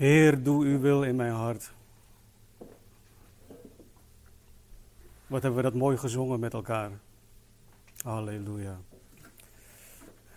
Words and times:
Heer, 0.00 0.42
doe 0.42 0.64
uw 0.64 0.80
wil 0.80 1.02
in 1.02 1.16
mijn 1.16 1.32
hart. 1.32 1.72
Wat 5.26 5.42
hebben 5.42 5.54
we 5.54 5.62
dat 5.62 5.74
mooi 5.74 5.96
gezongen 5.96 6.40
met 6.40 6.52
elkaar. 6.52 6.90
Halleluja. 8.02 8.78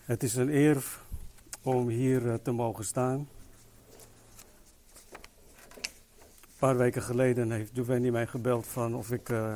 Het 0.06 0.24
is 0.24 0.36
een 0.36 0.50
eer 0.50 0.84
om 1.62 1.88
hier 1.88 2.30
eh, 2.30 2.34
te 2.34 2.52
mogen 2.52 2.86
staan. 2.86 3.28
Een 6.40 6.60
paar 6.60 6.78
weken 6.78 7.02
geleden 7.02 7.52
heeft 7.52 7.72
Giovanni 7.74 8.12
mij 8.12 8.28
gebeld 8.28 8.68
van 8.68 8.96
of 8.96 9.12
ik 9.12 9.30
uh, 9.30 9.56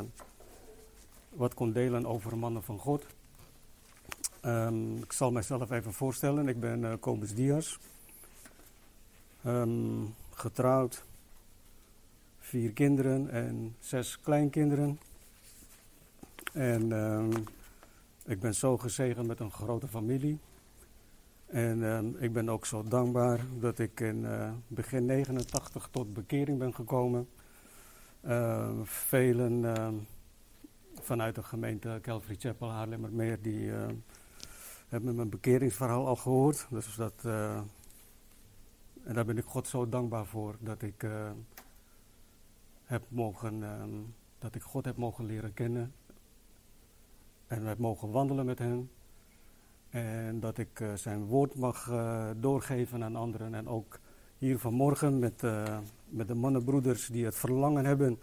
wat 1.29 1.53
kon 1.53 1.71
delen 1.71 2.05
over 2.05 2.37
mannen 2.37 2.63
van 2.63 2.79
God. 2.79 3.05
Um, 4.45 4.97
ik 4.97 5.11
zal 5.11 5.31
mijzelf 5.31 5.71
even 5.71 5.93
voorstellen. 5.93 6.47
Ik 6.47 6.59
ben 6.59 6.99
uh, 7.07 7.35
Diaz. 7.35 7.77
Um, 9.47 10.15
getrouwd. 10.31 11.03
Vier 12.39 12.71
kinderen 12.71 13.29
en 13.29 13.75
zes 13.79 14.19
kleinkinderen. 14.19 14.99
En 16.53 16.91
um, 16.91 17.31
ik 18.25 18.39
ben 18.39 18.55
zo 18.55 18.77
gezegend 18.77 19.27
met 19.27 19.39
een 19.39 19.51
grote 19.51 19.87
familie. 19.87 20.39
En 21.45 21.77
uh, 21.79 21.99
ik 22.23 22.33
ben 22.33 22.49
ook 22.49 22.65
zo 22.65 22.83
dankbaar 22.83 23.39
dat 23.59 23.79
ik 23.79 23.99
in 23.99 24.23
uh, 24.23 24.51
begin 24.67 25.05
89 25.05 25.87
tot 25.91 26.13
bekering 26.13 26.57
ben 26.59 26.73
gekomen. 26.73 27.27
Velen 28.83 29.65
vanuit 31.01 31.35
de 31.35 31.43
gemeente 31.43 31.99
Calvary 32.01 32.35
Chapel 32.39 32.71
Haarlemmermeer 32.71 33.41
die 33.41 33.71
hebben 34.87 35.15
mijn 35.15 35.29
bekeringsverhaal 35.29 36.07
al 36.07 36.15
gehoord. 36.15 36.67
Dus 36.69 36.95
dat, 36.95 37.23
en 39.07 39.13
daar 39.13 39.25
ben 39.25 39.37
ik 39.37 39.45
God 39.45 39.67
zo 39.67 39.89
dankbaar 39.89 40.25
voor 40.25 40.55
dat 40.59 40.81
ik, 40.81 41.07
heb 42.83 43.03
mogen, 43.07 43.63
dat 44.39 44.55
ik 44.55 44.61
God 44.61 44.85
heb 44.85 44.97
mogen 44.97 45.25
leren 45.25 45.53
kennen. 45.53 45.93
En 47.47 47.65
heb 47.65 47.77
mogen 47.77 48.11
wandelen 48.11 48.45
met 48.45 48.59
hem. 48.59 48.89
En 49.89 50.39
dat 50.39 50.57
ik 50.57 50.79
uh, 50.79 50.93
zijn 50.93 51.25
woord 51.25 51.55
mag 51.55 51.89
uh, 51.89 52.29
doorgeven 52.37 53.03
aan 53.03 53.15
anderen. 53.15 53.53
En 53.53 53.67
ook 53.67 53.99
hier 54.37 54.59
vanmorgen 54.59 55.19
met, 55.19 55.41
met 56.09 56.27
de 56.27 56.35
mannenbroeders 56.35 57.07
die 57.07 57.25
het 57.25 57.35
verlangen 57.35 57.85
hebben 57.85 58.19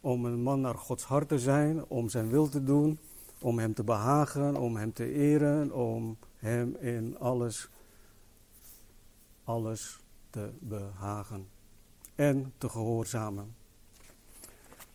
om 0.00 0.24
een 0.24 0.42
man 0.42 0.60
naar 0.60 0.74
Gods 0.74 1.04
hart 1.04 1.28
te 1.28 1.38
zijn, 1.38 1.84
om 1.86 2.08
zijn 2.08 2.28
wil 2.28 2.48
te 2.48 2.64
doen, 2.64 2.98
om 3.40 3.58
hem 3.58 3.74
te 3.74 3.84
behagen, 3.84 4.56
om 4.56 4.76
hem 4.76 4.92
te 4.92 5.12
eren, 5.12 5.72
om 5.72 6.16
hem 6.36 6.76
in 6.76 7.18
alles, 7.18 7.70
alles 9.44 10.01
te 10.32 10.50
behagen 10.58 11.48
en 12.14 12.52
te 12.58 12.68
gehoorzamen. 12.68 13.54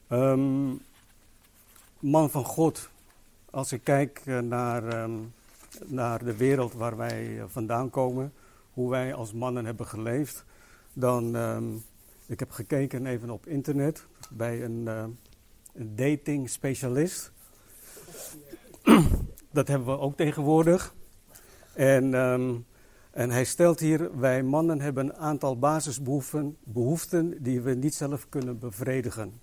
Um, 0.09 0.81
man 1.99 2.29
van 2.29 2.45
God, 2.45 2.89
als 3.49 3.71
ik 3.71 3.83
kijk 3.83 4.25
naar. 4.25 5.03
Um, 5.03 5.33
naar 5.85 6.23
de 6.23 6.35
wereld 6.35 6.73
waar 6.73 6.97
wij 6.97 7.43
vandaan 7.47 7.89
komen, 7.89 8.33
hoe 8.73 8.89
wij 8.89 9.13
als 9.13 9.33
mannen 9.33 9.65
hebben 9.65 9.85
geleefd, 9.85 10.45
dan, 10.93 11.35
um, 11.35 11.83
ik 12.25 12.39
heb 12.39 12.51
gekeken 12.51 13.05
even 13.05 13.29
op 13.29 13.47
internet 13.47 14.05
bij 14.29 14.63
een, 14.63 14.83
uh, 14.85 15.03
een 15.73 15.95
dating 15.95 16.49
specialist. 16.49 17.31
Dat 19.51 19.67
hebben 19.67 19.87
we 19.87 19.99
ook 19.99 20.17
tegenwoordig. 20.17 20.93
En, 21.73 22.13
en 23.17 23.29
hij 23.29 23.45
stelt 23.45 23.79
hier, 23.79 24.19
wij 24.19 24.43
mannen 24.43 24.81
hebben 24.81 25.05
een 25.05 25.15
aantal 25.15 25.59
basisbehoeften 25.59 26.57
behoeften 26.63 27.43
die 27.43 27.61
we 27.61 27.73
niet 27.73 27.95
zelf 27.95 28.29
kunnen 28.29 28.59
bevredigen. 28.59 29.39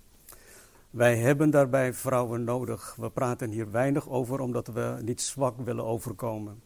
Wij 0.89 1.17
hebben 1.17 1.49
daarbij 1.49 1.93
vrouwen 1.93 2.43
nodig. 2.43 2.95
We 2.99 3.09
praten 3.09 3.51
hier 3.51 3.71
weinig 3.71 4.09
over 4.09 4.39
omdat 4.39 4.67
we 4.67 4.97
niet 5.01 5.21
zwak 5.21 5.57
willen 5.57 5.85
overkomen. 5.85 6.61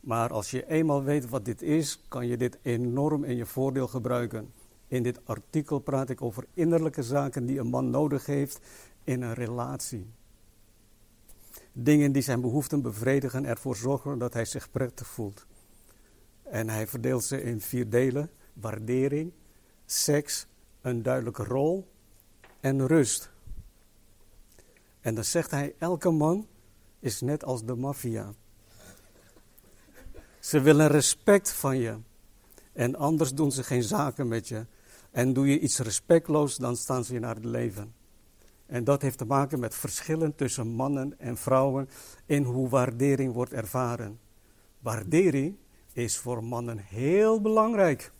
Maar 0.00 0.30
als 0.30 0.50
je 0.50 0.68
eenmaal 0.68 1.02
weet 1.02 1.28
wat 1.28 1.44
dit 1.44 1.62
is, 1.62 2.00
kan 2.08 2.26
je 2.26 2.36
dit 2.36 2.58
enorm 2.62 3.24
in 3.24 3.36
je 3.36 3.46
voordeel 3.46 3.86
gebruiken. 3.88 4.52
In 4.88 5.02
dit 5.02 5.20
artikel 5.24 5.78
praat 5.78 6.10
ik 6.10 6.22
over 6.22 6.46
innerlijke 6.54 7.02
zaken 7.02 7.46
die 7.46 7.58
een 7.58 7.70
man 7.70 7.90
nodig 7.90 8.26
heeft 8.26 8.60
in 9.04 9.22
een 9.22 9.34
relatie. 9.34 10.06
Dingen 11.72 12.12
die 12.12 12.22
zijn 12.22 12.40
behoeften 12.40 12.82
bevredigen, 12.82 13.44
ervoor 13.44 13.76
zorgen 13.76 14.18
dat 14.18 14.32
hij 14.32 14.44
zich 14.44 14.70
prettig 14.70 15.06
voelt. 15.06 15.46
En 16.50 16.68
hij 16.68 16.86
verdeelt 16.86 17.24
ze 17.24 17.42
in 17.42 17.60
vier 17.60 17.88
delen: 17.88 18.30
waardering, 18.52 19.32
seks, 19.86 20.46
een 20.80 21.02
duidelijke 21.02 21.44
rol 21.44 21.88
en 22.60 22.86
rust. 22.86 23.30
En 25.00 25.14
dan 25.14 25.24
zegt 25.24 25.50
hij, 25.50 25.74
elke 25.78 26.10
man 26.10 26.46
is 27.00 27.20
net 27.20 27.44
als 27.44 27.64
de 27.64 27.74
maffia. 27.74 28.32
Ze 30.40 30.60
willen 30.60 30.88
respect 30.88 31.52
van 31.52 31.76
je. 31.78 31.96
En 32.72 32.96
anders 32.96 33.34
doen 33.34 33.52
ze 33.52 33.62
geen 33.62 33.82
zaken 33.82 34.28
met 34.28 34.48
je. 34.48 34.66
En 35.10 35.32
doe 35.32 35.46
je 35.46 35.58
iets 35.58 35.78
respectloos, 35.78 36.56
dan 36.56 36.76
staan 36.76 37.04
ze 37.04 37.12
je 37.12 37.20
naar 37.20 37.34
het 37.34 37.44
leven. 37.44 37.94
En 38.66 38.84
dat 38.84 39.02
heeft 39.02 39.18
te 39.18 39.24
maken 39.24 39.58
met 39.58 39.74
verschillen 39.74 40.34
tussen 40.34 40.66
mannen 40.66 41.18
en 41.18 41.36
vrouwen 41.36 41.88
in 42.26 42.42
hoe 42.44 42.68
waardering 42.68 43.32
wordt 43.32 43.52
ervaren. 43.52 44.20
Waardering 44.80 45.56
is 45.98 46.16
voor 46.16 46.44
mannen 46.44 46.78
heel 46.78 47.40
belangrijk. 47.40 48.12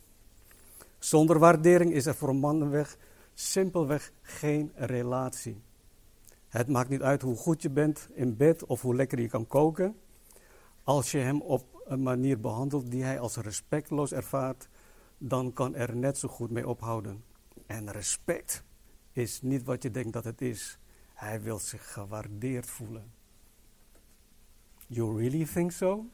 Zonder 0.99 1.39
waardering 1.39 1.93
is 1.93 2.07
er 2.07 2.15
voor 2.15 2.37
mannen 2.37 2.71
weg 2.71 2.97
simpelweg 3.35 4.13
geen 4.23 4.73
relatie. 4.75 5.63
Het 6.49 6.69
maakt 6.69 6.89
niet 6.89 7.03
uit 7.03 7.23
hoe 7.23 7.37
goed 7.37 7.63
je 7.63 7.71
bent 7.71 8.09
in 8.15 8.37
bed 8.37 8.67
of 8.67 8.83
hoe 8.83 8.95
lekker 8.95 9.21
je 9.21 9.29
kan 9.29 9.47
koken. 9.47 9.97
Als 10.83 11.11
je 11.11 11.19
hem 11.19 11.41
op 11.41 11.83
een 11.85 12.03
manier 12.03 12.41
behandelt 12.41 12.91
die 12.91 13.03
hij 13.03 13.21
als 13.21 13.37
respectloos 13.37 14.13
ervaart, 14.13 14.69
dan 15.19 15.53
kan 15.53 15.75
er 15.75 15.97
net 15.97 16.19
zo 16.19 16.29
goed 16.29 16.51
mee 16.51 16.69
ophouden. 16.69 17.25
En 17.67 17.91
respect 17.91 18.65
is 19.13 19.43
niet 19.43 19.65
wat 19.65 19.83
je 19.83 19.91
denkt 19.91 20.13
dat 20.13 20.25
het 20.25 20.41
is. 20.41 20.79
Hij 21.15 21.43
wil 21.43 21.59
zich 21.59 21.93
gewaardeerd 21.93 22.67
voelen. 22.67 23.13
You 24.87 25.19
really 25.19 25.47
think 25.47 25.73
so? 25.73 26.07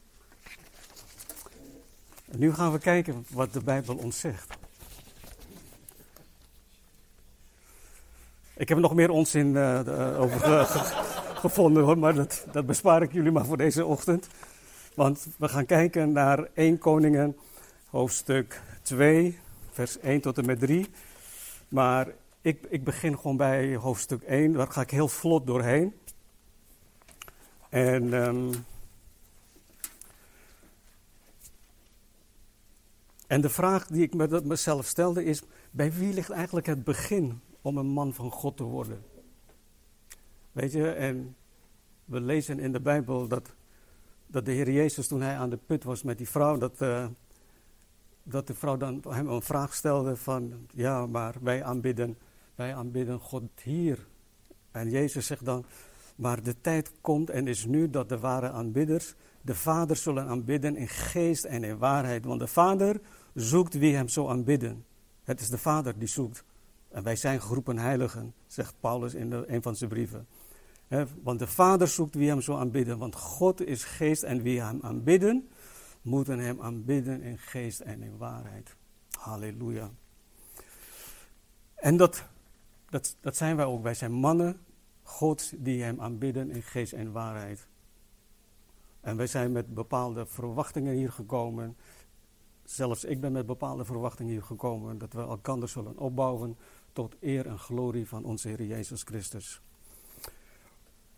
Nu 2.31 2.55
gaan 2.55 2.73
we 2.73 2.79
kijken 2.79 3.27
wat 3.31 3.53
de 3.53 3.63
Bijbel 3.63 3.97
ons 3.97 4.21
zegt. 4.21 4.57
Ik 8.57 8.69
heb 8.69 8.79
nog 8.79 8.95
meer 8.95 9.11
onzin 9.11 9.47
uh, 9.47 10.21
over 10.21 10.67
gevonden 11.35 11.83
hoor, 11.83 11.99
maar 11.99 12.15
dat, 12.15 12.47
dat 12.53 12.67
bespaar 12.67 13.03
ik 13.03 13.13
jullie 13.13 13.33
maar 13.33 13.47
voor 13.47 13.57
deze 13.57 13.87
ochtend. 13.87 14.29
Want 14.95 15.27
we 15.39 15.49
gaan 15.49 15.67
kijken 15.67 16.13
naar 16.13 16.49
1 16.55 16.79
Koningen, 16.79 17.37
hoofdstuk 17.91 18.63
2, 18.83 19.39
vers 19.71 19.99
1 19.99 20.21
tot 20.21 20.39
en 20.39 20.47
met 20.47 20.59
3. 20.59 20.87
Maar 21.69 22.09
ik, 22.41 22.67
ik 22.69 22.85
begin 22.85 23.17
gewoon 23.17 23.37
bij 23.37 23.75
hoofdstuk 23.75 24.23
1, 24.23 24.53
daar 24.53 24.67
ga 24.67 24.81
ik 24.81 24.91
heel 24.91 25.09
vlot 25.09 25.47
doorheen. 25.47 25.95
En 27.69 28.13
um, 28.13 28.65
En 33.35 33.41
de 33.41 33.49
vraag 33.49 33.87
die 33.87 34.03
ik 34.03 34.45
mezelf 34.45 34.87
stelde 34.87 35.25
is: 35.25 35.43
bij 35.71 35.93
wie 35.93 36.13
ligt 36.13 36.31
eigenlijk 36.31 36.67
het 36.67 36.85
begin 36.85 37.41
om 37.63 37.77
een 37.77 37.87
man 37.87 38.15
van 38.15 38.31
God 38.31 38.57
te 38.57 38.63
worden. 38.63 39.03
Weet 40.53 40.73
je, 40.73 40.91
en 40.91 41.37
we 42.05 42.21
lezen 42.21 42.59
in 42.59 42.73
de 42.73 42.81
Bijbel 42.81 43.29
dat, 43.29 43.55
dat 44.27 44.45
de 44.45 44.53
Heer 44.53 44.71
Jezus 44.71 45.07
toen 45.07 45.21
hij 45.21 45.37
aan 45.37 45.51
de 45.51 45.59
put 45.67 45.85
was 45.85 46.03
met 46.03 46.19
die 46.19 46.29
vrouw, 46.29 46.59
dat, 46.59 46.83
uh, 46.83 47.07
dat 48.23 48.47
de 48.47 48.55
vrouw 48.55 48.77
dan 48.77 49.05
hem 49.09 49.29
een 49.29 49.43
vraag 49.43 49.75
stelde 49.75 50.17
van, 50.17 50.67
ja, 50.73 51.07
maar 51.07 51.35
wij 51.41 51.65
aanbidden, 51.65 52.19
wij 52.55 52.75
aanbidden 52.75 53.21
God 53.21 53.43
hier. 53.63 54.07
En 54.71 54.91
Jezus 54.91 55.27
zegt 55.27 55.45
dan, 55.45 55.65
maar 56.17 56.43
de 56.43 56.61
tijd 56.61 56.93
komt 57.01 57.31
en 57.31 57.49
is 57.49 57.65
nu 57.65 57.91
dat 57.91 58.09
de 58.09 58.19
ware 58.19 58.51
aanbidders 58.51 59.15
de 59.45 59.55
Vader 59.55 59.97
zullen 59.97 60.27
aanbidden 60.27 60.77
in 60.77 60.89
geest 60.89 61.45
en 61.45 61.65
in 61.65 61.79
waarheid. 61.79 62.25
Want 62.25 62.41
de 62.41 62.47
Vader 62.47 63.01
zoekt 63.35 63.75
wie 63.75 63.95
hem 63.95 64.09
zo 64.09 64.29
aanbidden. 64.29 64.85
Het 65.25 65.41
is 65.41 65.49
de 65.49 65.59
Vader 65.59 65.99
die 65.99 66.09
zoekt. 66.09 66.45
En 66.89 67.03
wij 67.03 67.17
zijn 67.17 67.43
geroepen 67.43 67.79
heiligen, 67.79 68.35
zegt 68.47 68.75
Paulus 68.81 69.15
in 69.15 69.33
een 69.33 69.63
van 69.63 69.77
zijn 69.77 69.91
brieven. 69.91 70.27
want 71.23 71.39
de 71.39 71.47
Vader 71.47 71.89
zoekt 71.89 72.15
wie 72.15 72.29
hem 72.29 72.41
zo 72.41 72.57
aanbidden. 72.57 72.99
Want 72.99 73.15
God 73.17 73.61
is 73.61 73.85
geest 73.85 74.23
en 74.23 74.43
wie 74.43 74.63
hem 74.63 74.79
aanbidden, 74.83 75.49
moeten 76.03 76.39
hem 76.39 76.61
aanbidden 76.61 77.23
in 77.23 77.39
geest 77.39 77.81
en 77.81 78.03
in 78.03 78.17
waarheid. 78.17 78.77
Halleluja. 79.19 79.91
En 81.75 81.97
dat, 81.97 82.25
dat, 82.89 83.17
dat 83.21 83.37
zijn 83.37 83.57
wij 83.57 83.65
ook. 83.65 83.83
Wij 83.83 83.95
zijn 83.95 84.13
mannen, 84.13 84.61
God, 85.03 85.53
die 85.57 85.83
hem 85.83 86.01
aanbidden 86.01 86.51
in 86.51 86.63
geest 86.63 86.93
en 86.93 87.13
waarheid. 87.13 87.67
En 89.01 89.17
wij 89.17 89.27
zijn 89.27 89.53
met 89.53 89.75
bepaalde 89.75 90.27
verwachtingen 90.27 90.95
hier 90.95 91.13
gekomen. 91.13 91.77
Zelfs 92.65 93.05
ik 93.05 93.21
ben 93.21 93.33
met 93.33 93.47
bepaalde 93.47 93.85
verwachtingen 93.85 94.33
hier 94.33 94.43
gekomen. 94.43 94.99
Dat 94.99 95.13
we 95.13 95.21
elkaar 95.21 95.69
zullen 95.69 95.99
opbouwen 95.99 96.57
tot 96.93 97.17
eer 97.21 97.47
en 97.47 97.59
glorie 97.59 98.09
van 98.09 98.25
onze 98.25 98.49
Heer 98.49 98.63
Jezus 98.63 99.03
Christus. 99.03 99.61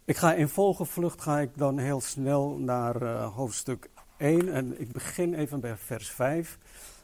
Ik 0.05 0.17
ga 0.17 0.35
in 0.35 0.49
volgevlucht 0.49 1.23
ga 1.23 1.41
ik 1.41 1.51
dan 1.57 1.79
heel 1.79 2.01
snel 2.01 2.59
naar 2.59 3.03
uh, 3.03 3.35
hoofdstuk 3.35 3.91
1 4.17 4.53
en 4.53 4.81
ik 4.81 4.93
begin 4.93 5.35
even 5.35 5.61
bij 5.61 5.77
vers 5.77 6.11
5. 6.11 6.59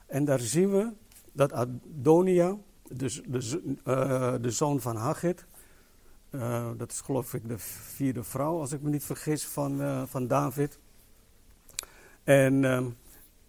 En 0.07 0.25
daar 0.25 0.41
zien 0.41 0.71
we 0.71 0.93
dat 1.33 1.53
Adonia, 1.53 2.57
dus 2.89 3.23
de, 3.27 3.63
uh, 3.85 4.35
de 4.41 4.51
zoon 4.51 4.81
van 4.81 4.97
Hagit, 4.97 5.47
uh, 6.31 6.71
dat 6.77 6.93
is 6.93 7.01
geloof 7.01 7.35
ik 7.35 7.49
de 7.49 7.59
vierde 7.59 8.25
vrouw, 8.25 8.59
als 8.59 8.73
ik 8.73 8.83
me 8.83 8.91
niet 8.91 9.05
vergis, 9.05 9.47
van, 9.47 10.07
van 10.09 10.27
David. 10.27 10.79
En, 12.25 12.65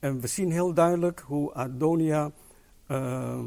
en 0.04 0.20
we 0.20 0.28
zien 0.28 0.52
heel 0.52 0.74
duidelijk 0.74 1.20
hoe 1.20 1.54
Adonia 1.54 2.32
uh, 2.88 3.40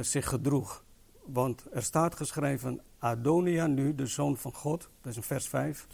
zich 0.00 0.28
gedroeg. 0.28 0.84
Want 1.24 1.66
er 1.72 1.82
staat 1.82 2.16
geschreven, 2.16 2.80
Adonia 2.98 3.66
nu, 3.66 3.94
de 3.94 4.06
zoon 4.06 4.36
van 4.36 4.52
God, 4.52 4.88
dat 5.00 5.10
is 5.10 5.16
in 5.16 5.22
vers 5.22 5.48
5 5.48 5.86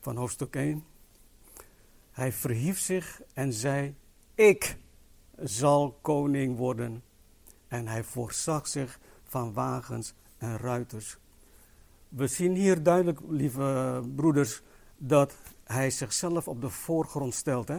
van 0.00 0.16
hoofdstuk 0.16 0.56
1. 0.56 0.84
Hij 2.10 2.32
verhief 2.32 2.78
zich 2.78 3.22
en 3.34 3.52
zei, 3.52 3.94
ik 4.34 4.76
zal 5.36 5.98
koning 6.00 6.56
worden. 6.56 7.02
En 7.68 7.86
hij 7.86 8.04
voorzag 8.04 8.68
zich 8.68 8.98
van 9.24 9.52
wagens 9.52 10.14
en 10.38 10.56
ruiters. 10.56 11.18
We 12.08 12.26
zien 12.26 12.54
hier 12.54 12.82
duidelijk, 12.82 13.20
lieve 13.28 14.02
broeders, 14.16 14.62
dat 14.96 15.34
hij 15.64 15.90
zichzelf 15.90 16.48
op 16.48 16.60
de 16.60 16.70
voorgrond 16.70 17.34
stelt. 17.34 17.68
Hè? 17.68 17.78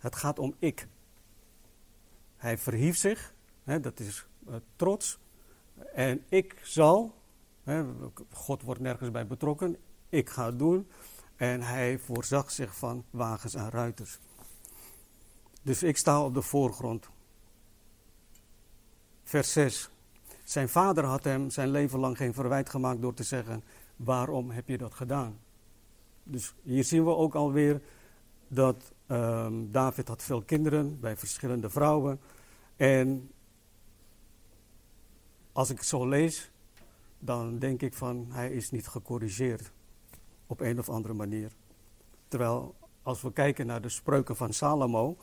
Het, 0.00 0.16
gaat 0.16 0.38
om 0.38 0.54
ik. 0.58 0.88
Hij 2.36 2.58
verhief 2.58 2.96
zich, 2.96 3.34
hè, 3.64 3.80
dat 3.80 4.00
is 4.00 4.26
eh, 4.46 4.54
trots. 4.76 5.18
En 5.94 6.24
ik 6.28 6.60
zal, 6.62 7.14
hè, 7.62 7.84
God 8.32 8.62
wordt 8.62 8.80
nergens 8.80 9.10
bij 9.10 9.26
betrokken, 9.26 9.76
ik 10.08 10.30
ga 10.30 10.46
het 10.46 10.58
doen. 10.58 10.88
En 11.36 11.62
hij 11.62 11.98
voorzag 11.98 12.50
zich 12.50 12.76
van 12.76 13.04
wagens 13.10 13.54
en 13.54 13.70
ruiters. 13.70 14.18
Dus 15.62 15.82
ik 15.82 15.96
sta 15.96 16.24
op 16.24 16.34
de 16.34 16.42
voorgrond. 16.42 17.08
Vers 19.24 19.52
6. 19.52 19.90
Zijn 20.44 20.68
vader 20.68 21.04
had 21.04 21.24
hem 21.24 21.50
zijn 21.50 21.70
leven 21.70 21.98
lang 21.98 22.16
geen 22.16 22.34
verwijt 22.34 22.70
gemaakt 22.70 23.00
door 23.00 23.14
te 23.14 23.22
zeggen: 23.22 23.62
Waarom 23.96 24.50
heb 24.50 24.68
je 24.68 24.78
dat 24.78 24.94
gedaan? 24.94 25.38
Dus 26.22 26.54
hier 26.62 26.84
zien 26.84 27.04
we 27.04 27.14
ook 27.16 27.34
alweer 27.34 27.82
dat 28.48 28.92
um, 29.10 29.70
David 29.70 30.08
had 30.08 30.22
veel 30.22 30.42
kinderen 30.42 31.00
bij 31.00 31.16
verschillende 31.16 31.70
vrouwen. 31.70 32.20
En 32.76 33.30
als 35.52 35.70
ik 35.70 35.76
het 35.76 35.86
zo 35.86 36.08
lees, 36.08 36.50
dan 37.18 37.58
denk 37.58 37.82
ik 37.82 37.94
van 37.94 38.26
hij 38.30 38.50
is 38.50 38.70
niet 38.70 38.86
gecorrigeerd 38.86 39.72
op 40.46 40.60
een 40.60 40.78
of 40.78 40.88
andere 40.88 41.14
manier. 41.14 41.52
Terwijl 42.28 42.74
als 43.02 43.22
we 43.22 43.32
kijken 43.32 43.66
naar 43.66 43.82
de 43.82 43.88
spreuken 43.88 44.36
van 44.36 44.52
Salomo, 44.52 45.16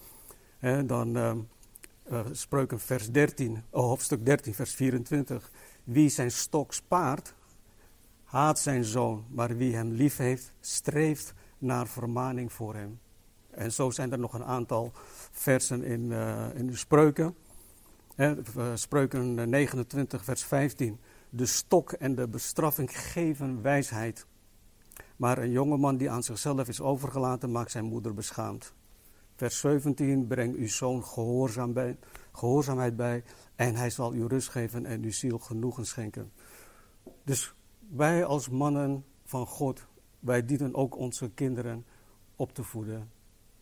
hè, 0.57 0.85
dan 0.85 1.17
uh, 1.17 1.33
uh, 2.11 2.25
spreuken 2.31 2.79
vers 2.79 3.11
13, 3.11 3.63
oh, 3.69 3.81
hoofdstuk 3.81 4.25
13, 4.25 4.53
vers 4.53 4.73
24. 4.73 5.51
Wie 5.83 6.09
zijn 6.09 6.31
stok 6.31 6.73
spaart, 6.73 7.33
haat 8.23 8.59
zijn 8.59 8.83
zoon, 8.83 9.25
maar 9.29 9.57
wie 9.57 9.75
hem 9.75 9.91
lief 9.91 10.17
heeft, 10.17 10.53
streeft 10.59 11.33
naar 11.57 11.87
vermaning 11.87 12.53
voor 12.53 12.75
hem. 12.75 12.99
En 13.57 13.71
zo 13.71 13.89
zijn 13.89 14.11
er 14.11 14.19
nog 14.19 14.33
een 14.33 14.43
aantal 14.43 14.91
versen 15.31 15.83
in, 15.83 16.01
uh, 16.01 16.45
in 16.53 16.67
de 16.67 16.75
spreuken. 16.75 17.35
Spreuken 18.73 19.49
29, 19.49 20.23
vers 20.23 20.43
15. 20.43 20.99
De 21.29 21.45
stok 21.45 21.91
en 21.91 22.15
de 22.15 22.27
bestraffing 22.27 22.99
geven 22.99 23.61
wijsheid. 23.61 24.25
Maar 25.15 25.37
een 25.37 25.51
jongeman 25.51 25.97
die 25.97 26.09
aan 26.09 26.23
zichzelf 26.23 26.67
is 26.67 26.81
overgelaten, 26.81 27.51
maakt 27.51 27.71
zijn 27.71 27.85
moeder 27.85 28.13
beschaamd. 28.13 28.73
Vers 29.35 29.59
17. 29.59 30.27
Breng 30.27 30.55
uw 30.55 30.67
zoon 30.67 31.03
bij, 31.73 31.97
gehoorzaamheid 32.31 32.95
bij. 32.95 33.23
En 33.55 33.75
hij 33.75 33.89
zal 33.89 34.13
u 34.13 34.25
rust 34.25 34.49
geven 34.49 34.85
en 34.85 35.03
uw 35.03 35.11
ziel 35.11 35.37
genoegen 35.37 35.85
schenken. 35.85 36.31
Dus 37.23 37.53
wij 37.89 38.25
als 38.25 38.49
mannen 38.49 39.05
van 39.25 39.47
God, 39.47 39.87
wij 40.19 40.45
dienen 40.45 40.75
ook 40.75 40.97
onze 40.97 41.29
kinderen 41.29 41.85
op 42.35 42.53
te 42.53 42.63
voeden. 42.63 43.16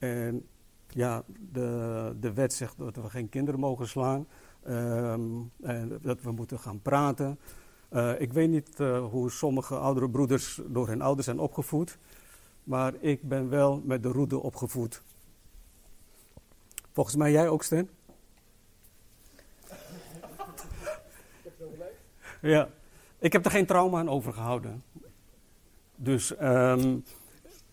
En 0.06 0.48
ja, 0.88 1.24
de, 1.52 2.16
de 2.20 2.34
wet 2.34 2.54
zegt 2.54 2.78
dat 2.78 2.96
we 2.96 3.10
geen 3.10 3.30
kinderen 3.30 3.60
mogen 3.60 3.88
slaan. 3.88 4.28
Um, 4.68 5.52
en 5.62 6.00
dat 6.02 6.22
we 6.22 6.32
moeten 6.32 6.60
gaan 6.60 6.82
praten. 6.82 7.40
Uh, 7.92 8.22
ik 8.22 8.34
weet 8.34 8.50
niet 8.50 8.80
uh, 8.80 9.06
hoe 9.06 9.32
sommige 9.32 9.76
oudere 9.76 10.10
broeders 10.10 10.62
door 10.66 10.88
hun 10.88 11.02
ouders 11.02 11.26
zijn 11.26 11.40
opgevoed. 11.40 11.98
Maar 12.64 12.94
ik 13.00 13.22
ben 13.22 13.50
wel 13.50 13.82
met 13.86 14.04
de 14.04 14.10
roede 14.10 14.40
opgevoed. 14.40 15.02
Volgens 16.92 17.16
mij 17.16 17.32
jij 17.32 17.50
ook, 17.50 17.64
Sten? 17.64 17.90
Ja, 22.42 22.70
ik 23.20 23.34
heb 23.34 23.46
er 23.46 23.52
geen 23.52 23.66
trauma 23.66 24.00
aan 24.00 24.10
overgehouden. 24.10 24.84
Dus 25.96 26.42
um, 26.42 27.04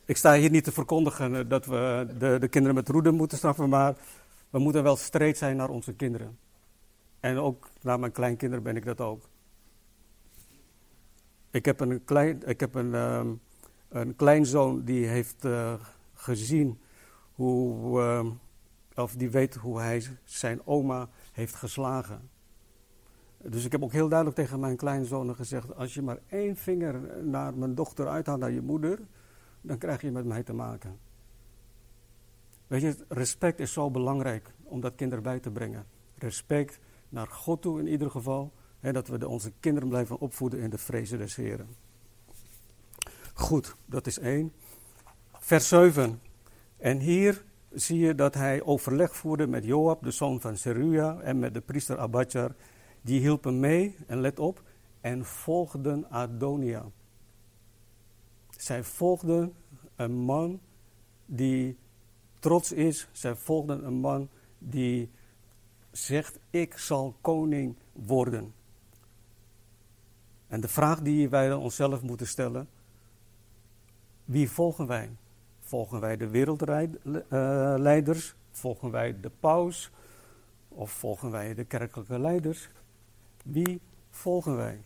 ik 0.05 0.17
sta 0.17 0.35
hier 0.35 0.51
niet 0.51 0.65
te 0.65 0.73
verkondigen 0.73 1.49
dat 1.49 1.67
we 1.67 2.07
de, 2.19 2.37
de 2.39 2.49
kinderen 2.49 2.77
met 2.77 2.89
roede 2.89 3.11
moeten 3.11 3.39
straffen, 3.39 3.69
maar 3.69 3.97
we 4.51 4.59
moeten 4.59 4.83
wel 4.83 4.97
streed 4.97 5.39
zijn 5.39 5.57
naar 5.57 5.69
onze 5.69 5.93
kinderen. 5.93 6.39
En 7.21 7.37
ook 7.39 7.69
naar 7.81 8.01
mijn 8.01 8.13
kleinkinderen 8.13 8.65
ben 8.65 8.77
ik 8.77 8.85
dat 8.85 9.01
ook. 9.01 9.29
Ik 11.51 11.65
heb 11.65 11.81
een, 11.81 12.05
klein, 12.05 12.43
ik 12.47 12.61
heb 12.61 12.75
een, 12.75 12.95
um, 12.95 13.41
een 13.89 14.17
kleinzoon 14.17 14.85
die 14.85 15.07
heeft 15.07 15.45
uh, 15.45 15.75
gezien 16.15 16.81
hoe, 17.33 18.01
uh, 18.01 18.27
of 18.95 19.15
die 19.15 19.31
weet 19.31 19.55
hoe 19.55 19.81
hij 19.81 20.03
zijn 20.25 20.67
oma 20.67 21.09
heeft 21.33 21.55
geslagen. 21.55 22.31
Dus 23.43 23.65
ik 23.65 23.73
heb 23.73 23.83
ook 23.83 23.93
heel 23.93 24.09
duidelijk 24.09 24.39
tegen 24.39 24.61
mijn 24.61 24.77
kleinzonen 24.77 25.35
gezegd: 25.35 25.77
als 25.77 25.95
je 25.95 26.03
maar 26.03 26.19
één 26.29 26.57
vinger 26.57 27.25
naar 27.25 27.55
mijn 27.55 27.75
dochter 27.75 28.09
uithaalt, 28.09 28.41
naar 28.41 28.53
je 28.53 28.63
moeder, 28.63 28.99
dan 29.63 29.79
krijg 29.79 30.01
je 30.01 30.11
met 30.11 30.25
mij 30.25 30.43
te 30.43 30.53
maken. 30.53 30.99
Weet 32.67 32.81
je, 32.81 32.97
respect 33.09 33.61
is 33.61 33.73
zo 33.73 33.91
belangrijk 33.91 34.55
om 34.63 34.81
dat 34.81 34.95
kind 34.95 35.13
erbij 35.13 35.41
te 35.41 35.51
brengen. 35.51 35.87
Respect 36.15 36.81
naar 37.09 37.27
God 37.27 37.63
toe 37.63 37.81
in 37.81 37.87
ieder 37.87 38.11
geval. 38.11 38.53
Hè, 38.81 38.93
dat 38.93 39.09
we 39.09 39.19
de, 39.19 39.29
onze 39.29 39.53
kinderen 39.61 39.89
blijven 39.89 40.19
opvoeden 40.19 40.61
in 40.61 40.71
de 40.71 40.79
vrezen 40.79 41.19
des 41.19 41.37
Heren. 41.37 41.69
Goed, 43.35 43.77
dat 43.87 44.07
is 44.07 44.19
één. 44.19 44.53
Vers 45.33 45.69
7. 45.69 46.21
En 46.77 46.99
hier 46.99 47.45
zie 47.71 47.99
je 47.99 48.15
dat 48.15 48.35
hij 48.35 48.63
overleg 48.63 49.17
voerde 49.17 49.47
met 49.47 49.65
Joab, 49.65 50.03
de 50.03 50.11
zoon 50.11 50.41
van 50.41 50.57
Seruja, 50.57 51.21
en 51.21 51.39
met 51.39 51.55
de 51.55 51.61
priester 51.61 51.99
Abadjar. 51.99 52.55
Die 53.03 53.21
hielpen 53.21 53.61
mee, 53.61 53.97
en 54.07 54.21
let 54.21 54.39
op, 54.39 54.63
en 55.01 55.25
volgden 55.25 56.11
Adonia. 56.11 56.85
Zij 58.63 58.85
volgden 58.85 59.55
een 59.97 60.13
man 60.13 60.61
die 61.27 61.77
trots 62.39 62.73
is. 62.73 63.09
Zij 63.13 63.35
volgden 63.35 63.87
een 63.87 63.95
man 63.95 64.29
die 64.59 65.11
zegt: 65.91 66.39
Ik 66.51 66.79
zal 66.79 67.15
koning 67.21 67.77
worden. 67.93 68.55
En 70.47 70.61
de 70.61 70.69
vraag 70.69 71.01
die 71.01 71.29
wij 71.29 71.53
onszelf 71.53 72.03
moeten 72.03 72.67
Wie 74.25 74.51
volgen 74.51 74.87
wij? 74.87 75.11
Volgen 75.61 76.01
wij 76.01 76.17
de 76.17 76.29
wereldleiders? 76.29 78.35
Volgen 78.51 78.91
wij 78.91 79.21
de 79.21 79.31
paus? 79.41 79.91
Of 80.69 80.91
volgen 80.91 81.31
wij 81.31 81.55
de 81.55 81.65
kerkelijke 81.65 82.19
leiders? 82.19 82.69
Wie 83.45 83.81
volgen 84.11 84.57
wij? 84.57 84.85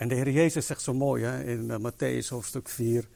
En 0.00 0.08
de 0.08 0.14
Heer 0.14 0.30
Jezus 0.30 0.66
zegt 0.66 0.82
zo 0.82 0.94
mooi 0.94 1.24
hè, 1.24 1.44
in 1.44 1.64
uh, 1.64 1.76
Matthäus 1.76 2.28
hoofdstuk 2.28 2.68
4. 2.68 3.08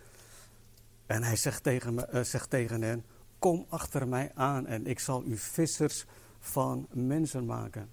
En 1.06 1.22
hij 1.22 1.36
zegt 1.36 1.62
tegen, 1.62 1.94
uh, 1.94 2.22
zegt 2.22 2.50
tegen 2.50 2.82
hen: 2.82 3.04
kom 3.38 3.66
achter 3.68 4.08
mij 4.08 4.30
aan 4.34 4.66
en 4.66 4.86
ik 4.86 4.98
zal 4.98 5.24
u 5.24 5.36
vissers 5.36 6.04
van 6.38 6.86
mensen 6.92 7.46
maken. 7.46 7.88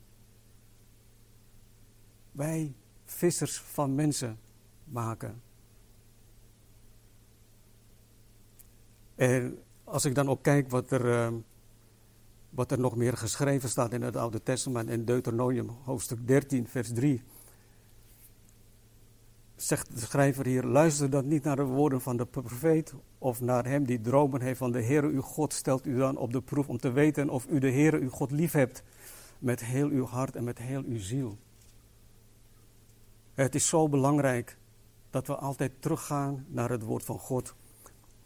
Wij 2.31 2.73
vissers 3.05 3.59
van 3.59 3.95
mensen 3.95 4.39
maken. 4.83 5.41
En 9.15 9.59
als 9.83 10.05
ik 10.05 10.15
dan 10.15 10.29
ook 10.29 10.43
kijk 10.43 10.69
wat 10.69 10.91
er, 10.91 11.05
uh, 11.05 11.33
wat 12.49 12.71
er 12.71 12.79
nog 12.79 12.95
meer 12.95 13.17
geschreven 13.17 13.69
staat 13.69 13.93
in 13.93 14.01
het 14.01 14.15
Oude 14.15 14.43
Testament, 14.43 14.89
in 14.89 15.05
Deuteronomium 15.05 15.69
hoofdstuk 15.69 16.27
13, 16.27 16.67
vers 16.67 16.93
3 16.93 17.23
zegt 19.61 19.91
de 19.91 19.99
schrijver 19.99 20.45
hier, 20.45 20.63
luister 20.63 21.09
dan 21.09 21.27
niet 21.27 21.43
naar 21.43 21.55
de 21.55 21.63
woorden 21.63 22.01
van 22.01 22.17
de 22.17 22.25
profeet 22.25 22.93
of 23.17 23.41
naar 23.41 23.65
hem 23.65 23.85
die 23.85 24.01
dromen 24.01 24.41
heeft 24.41 24.57
van 24.57 24.71
de 24.71 24.83
Heere 24.83 25.07
uw 25.07 25.21
God, 25.21 25.53
stelt 25.53 25.85
u 25.85 25.97
dan 25.97 26.17
op 26.17 26.33
de 26.33 26.41
proef 26.41 26.69
om 26.69 26.77
te 26.77 26.91
weten 26.91 27.29
of 27.29 27.47
u 27.49 27.59
de 27.59 27.71
Heere 27.71 27.99
uw 27.99 28.09
God 28.09 28.31
lief 28.31 28.51
hebt 28.51 28.83
met 29.39 29.63
heel 29.63 29.89
uw 29.89 30.05
hart 30.05 30.35
en 30.35 30.43
met 30.43 30.57
heel 30.57 30.83
uw 30.83 30.99
ziel. 30.99 31.37
Het 33.33 33.55
is 33.55 33.67
zo 33.67 33.89
belangrijk 33.89 34.57
dat 35.09 35.27
we 35.27 35.35
altijd 35.35 35.71
teruggaan 35.79 36.45
naar 36.47 36.69
het 36.69 36.83
woord 36.83 37.03
van 37.03 37.19
God. 37.19 37.55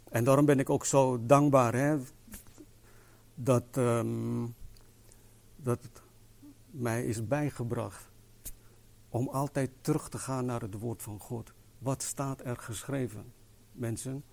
En 0.10 0.24
daarom 0.24 0.46
ben 0.46 0.60
ik 0.60 0.70
ook 0.70 0.86
zo 0.86 1.26
dankbaar 1.26 1.74
hè, 1.74 1.98
dat, 3.36 3.64
um, 3.78 4.56
dat 5.56 5.80
mij 6.72 7.06
is 7.06 7.28
bijgebracht 7.28 8.14
om 9.16 9.28
altijd 9.28 9.72
terug 9.82 10.10
te 10.10 10.18
gaan 10.18 10.46
naar 10.46 10.62
het 10.62 10.80
woord 10.80 11.02
van 11.02 11.20
God. 11.20 11.54
Wat 11.78 12.04
staat 12.04 12.42
er 12.46 12.58
geschreven, 12.58 13.34
mensen? 13.72 14.24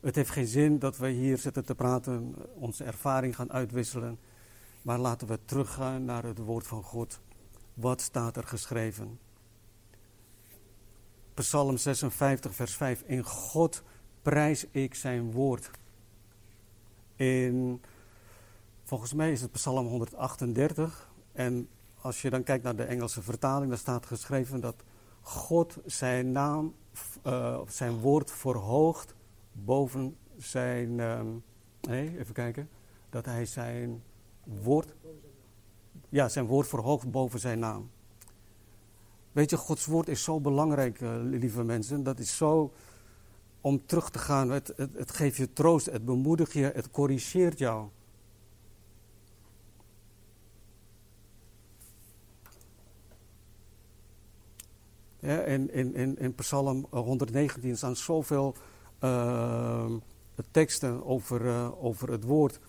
Het 0.00 0.14
heeft 0.14 0.30
geen 0.30 0.46
zin 0.46 0.78
dat 0.78 0.96
we 0.96 1.08
hier 1.08 1.38
zitten 1.38 1.64
te 1.64 1.74
praten, 1.74 2.34
onze 2.54 2.84
ervaring 2.84 3.36
gaan 3.36 3.52
uitwisselen. 3.52 4.18
Maar 4.82 4.98
laten 4.98 5.28
we 5.28 5.38
teruggaan 5.44 6.04
naar 6.04 6.24
het 6.24 6.38
woord 6.38 6.66
van 6.66 6.82
God. 6.82 7.20
Wat 7.74 8.00
staat 8.00 8.36
er 8.36 8.46
geschreven? 8.46 9.18
Psalm 11.34 11.76
56, 11.76 12.54
vers 12.54 12.76
5. 12.76 13.02
In 13.02 13.24
God 13.24 13.82
prijs 14.22 14.66
ik 14.70 14.94
zijn 14.94 15.32
woord. 15.32 15.70
In, 17.16 17.80
volgens 18.84 19.12
mij 19.12 19.32
is 19.32 19.40
het 19.40 19.52
Psalm 19.52 19.86
138. 19.86 21.10
En 21.32 21.68
als 22.06 22.22
je 22.22 22.30
dan 22.30 22.42
kijkt 22.42 22.64
naar 22.64 22.76
de 22.76 22.84
Engelse 22.84 23.22
vertaling, 23.22 23.68
dan 23.68 23.78
staat 23.78 24.06
geschreven 24.06 24.60
dat 24.60 24.74
God 25.20 25.78
zijn 25.84 26.32
naam, 26.32 26.74
uh, 27.26 27.60
zijn 27.68 27.98
woord 27.98 28.30
verhoogt 28.30 29.14
boven 29.52 30.16
zijn. 30.36 30.94
Nee, 31.80 32.18
even 32.18 32.34
kijken. 32.34 32.68
Dat 33.10 33.24
hij 33.24 33.46
zijn 33.46 34.02
woord. 34.44 34.94
Ja, 36.08 36.28
zijn 36.28 36.46
woord 36.46 36.68
verhoogt 36.68 37.10
boven 37.10 37.40
zijn 37.40 37.58
naam. 37.58 37.90
Weet 39.32 39.50
je, 39.50 39.56
Gods 39.56 39.84
woord 39.84 40.08
is 40.08 40.22
zo 40.22 40.40
belangrijk, 40.40 41.00
uh, 41.00 41.10
lieve 41.20 41.64
mensen. 41.64 42.02
Dat 42.02 42.18
is 42.18 42.36
zo 42.36 42.72
om 43.60 43.86
terug 43.86 44.10
te 44.10 44.18
gaan. 44.18 44.50
Het, 44.50 44.72
het, 44.76 44.90
het 44.94 45.10
geeft 45.10 45.36
je 45.36 45.52
troost, 45.52 45.86
het 45.86 46.04
bemoedigt 46.04 46.52
je, 46.52 46.70
het 46.74 46.90
corrigeert 46.90 47.58
jou. 47.58 47.88
In, 55.26 55.94
in, 55.94 56.18
in, 56.18 56.34
Psalm 56.34 56.86
119 56.90 57.76
staan 57.76 57.96
zoveel 57.96 58.54
uh, 59.00 59.92
teksten 60.50 61.06
over, 61.06 61.44
uh, 61.44 61.84
over 61.84 62.10
het 62.10 62.24
woord. 62.24 62.60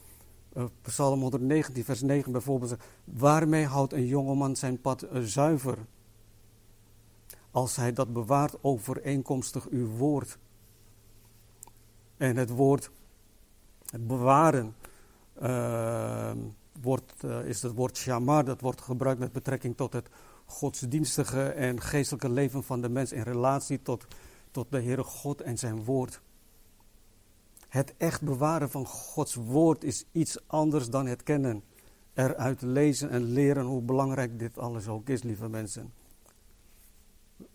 Uh, 0.58 0.64
Psalm 0.82 1.22
119, 1.22 1.84
vers 1.84 2.02
9 2.02 2.32
bijvoorbeeld. 2.32 2.76
Waarmee 3.04 3.66
houdt 3.66 3.94
een 3.94 4.06
jongeman 4.06 4.56
zijn 4.56 4.82
pad 4.82 5.08
zuiver? 5.14 5.78
Als 7.52 7.76
hij 7.76 7.94
dat 7.94 8.14
bewaart 8.14 8.56
overeenkomstig 8.62 9.68
uw 9.70 9.88
woord. 9.88 10.38
En 12.18 12.38
het 12.38 12.50
woord, 12.50 12.92
het 13.86 14.08
bewaren, 14.08 14.76
wordt, 16.82 17.24
is 17.46 17.62
het 17.62 17.74
woord 17.74 17.98
shamar. 17.98 18.46
Dat 18.46 18.62
wordt 18.62 18.82
gebruikt 18.82 19.20
met 19.20 19.32
betrekking 19.32 19.78
tot 19.78 19.94
het 19.94 20.10
godsdienstige 20.48 21.44
en 21.44 21.82
geestelijke 21.82 22.30
leven 22.30 22.64
van 22.64 22.82
de 22.82 22.90
mens 22.90 23.12
in 23.12 23.22
relatie 23.22 23.82
tot, 23.82 24.08
tot 24.52 24.72
de 24.72 24.82
Heere 24.82 25.04
God 25.04 25.42
en 25.42 25.58
zijn 25.58 25.84
woord. 25.84 26.22
Het 27.68 27.94
echt 27.98 28.22
bewaren 28.22 28.70
van 28.70 28.86
Gods 28.86 29.36
woord 29.36 29.84
is 29.84 30.06
iets 30.12 30.48
anders 30.48 30.90
dan 30.90 31.06
het 31.06 31.24
kennen. 31.24 31.64
Eruit 32.14 32.62
lezen 32.62 33.10
en 33.10 33.24
leren 33.24 33.66
hoe 33.66 33.82
belangrijk 33.82 34.40
dit 34.40 34.58
alles 34.58 34.88
ook 34.88 35.10
is, 35.10 35.24
lieve 35.24 35.50
mensen. 35.50 35.94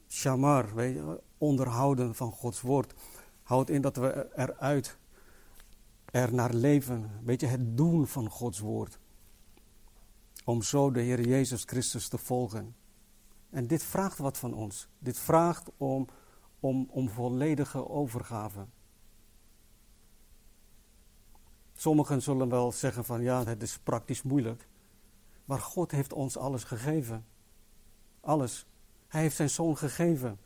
Shamar, 0.09 0.75
weet 0.75 0.95
je, 0.95 1.21
onderhouden 1.39 2.15
van 2.15 2.33
Gods 2.33 2.61
woord, 2.61 2.95
houdt 3.43 3.71
in 3.71 3.81
dat 3.81 3.97
we 3.97 4.29
eruit, 4.37 4.99
er 6.05 6.35
naar 6.35 6.55
leven. 6.55 7.11
Weet 7.25 7.41
je, 7.41 7.47
het 7.47 7.77
doen 7.77 8.07
van 8.07 8.31
Gods 8.31 8.59
woord. 8.59 8.99
Om 10.45 10.63
zo 10.63 10.91
de 10.91 11.01
Heer 11.01 11.21
Jezus 11.21 11.63
Christus 11.65 12.09
te 12.09 12.19
volgen. 12.19 12.75
En 13.53 13.67
dit 13.67 13.83
vraagt 13.83 14.19
wat 14.19 14.39
van 14.39 14.55
ons. 14.55 14.89
Dit 14.99 15.19
vraagt 15.19 15.71
om, 15.77 16.07
om, 16.61 16.87
om 16.91 17.09
volledige 17.09 17.89
overgave. 17.89 18.67
Sommigen 21.73 22.23
zullen 22.23 22.49
wel 22.49 22.73
zeggen 22.73 23.05
van 23.05 23.23
ja, 23.23 23.45
het 23.45 23.63
is 23.63 23.79
praktisch 23.79 24.23
moeilijk. 24.23 24.69
Maar 25.45 25.61
God 25.61 25.91
heeft 25.91 26.13
ons 26.13 26.37
alles 26.37 26.65
gegeven. 26.65 27.27
Alles. 28.21 28.67
Hij 29.09 29.21
heeft 29.21 29.37
zijn 29.37 29.51
zoon 29.51 29.77
gegeven. 29.77 30.39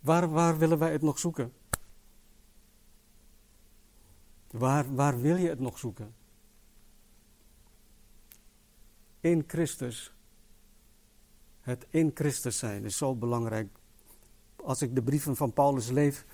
Waar, 0.00 0.30
waar 0.30 0.58
willen 0.58 0.78
wij 0.78 0.92
het 0.92 1.02
nog 1.02 1.18
zoeken? 1.18 1.52
Waar, 4.50 4.94
waar 4.94 5.20
wil 5.20 5.36
je 5.36 5.48
het 5.48 5.60
nog 5.60 5.78
zoeken? 5.78 6.14
In 9.20 9.44
Christus. 9.46 10.14
Het 11.60 11.86
in 11.90 12.10
Christus 12.14 12.58
zijn 12.58 12.84
is 12.84 12.96
zo 12.96 13.14
belangrijk. 13.14 13.68
Als 14.56 14.82
ik 14.82 14.94
de 14.94 15.02
brieven 15.02 15.36
van 15.36 15.52
Paulus 15.52 15.88
leef, 15.88 16.26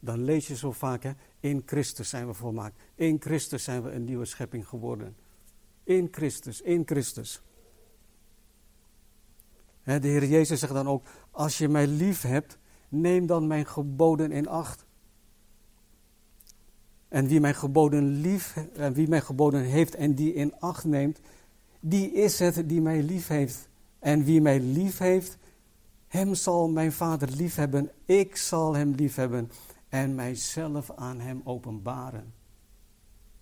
dan 0.00 0.24
lees 0.24 0.46
je 0.46 0.56
zo 0.56 0.72
vaak, 0.72 1.02
hè, 1.02 1.12
in 1.40 1.62
Christus 1.66 2.08
zijn 2.08 2.26
we 2.26 2.34
volmaakt. 2.34 2.82
In 2.94 3.16
Christus 3.20 3.64
zijn 3.64 3.82
we 3.82 3.90
een 3.90 4.04
nieuwe 4.04 4.24
schepping 4.24 4.68
geworden. 4.68 5.16
In 5.84 6.08
Christus, 6.10 6.60
in 6.60 6.82
Christus. 6.86 7.42
de 9.84 9.98
Heer 10.00 10.24
Jezus 10.24 10.60
zegt 10.60 10.72
dan 10.72 10.88
ook, 10.88 11.06
als 11.30 11.58
je 11.58 11.68
mij 11.68 11.86
lief 11.86 12.22
hebt, 12.22 12.58
neem 12.88 13.26
dan 13.26 13.46
mijn 13.46 13.66
geboden 13.66 14.32
in 14.32 14.48
acht. 14.48 14.86
En 17.08 17.26
wie 17.26 17.40
mijn 17.40 17.54
geboden 17.54 18.04
lief, 18.04 18.56
en 18.74 18.92
wie 18.92 19.08
mijn 19.08 19.22
geboden 19.22 19.62
heeft 19.62 19.94
en 19.94 20.14
die 20.14 20.32
in 20.32 20.58
acht 20.58 20.84
neemt, 20.84 21.20
die 21.80 22.12
is 22.12 22.38
het 22.38 22.68
die 22.68 22.80
mij 22.80 23.02
lief 23.02 23.26
heeft. 23.26 23.68
En 23.98 24.24
wie 24.24 24.40
mij 24.40 24.60
lief 24.60 24.98
heeft, 24.98 25.38
hem 26.06 26.34
zal 26.34 26.68
mijn 26.68 26.92
vader 26.92 27.30
lief 27.30 27.54
hebben. 27.54 27.90
Ik 28.04 28.36
zal 28.36 28.74
hem 28.74 28.90
lief 28.90 29.14
hebben 29.14 29.50
en 29.88 30.14
mijzelf 30.14 30.90
aan 30.90 31.20
hem 31.20 31.40
openbaren. 31.44 32.34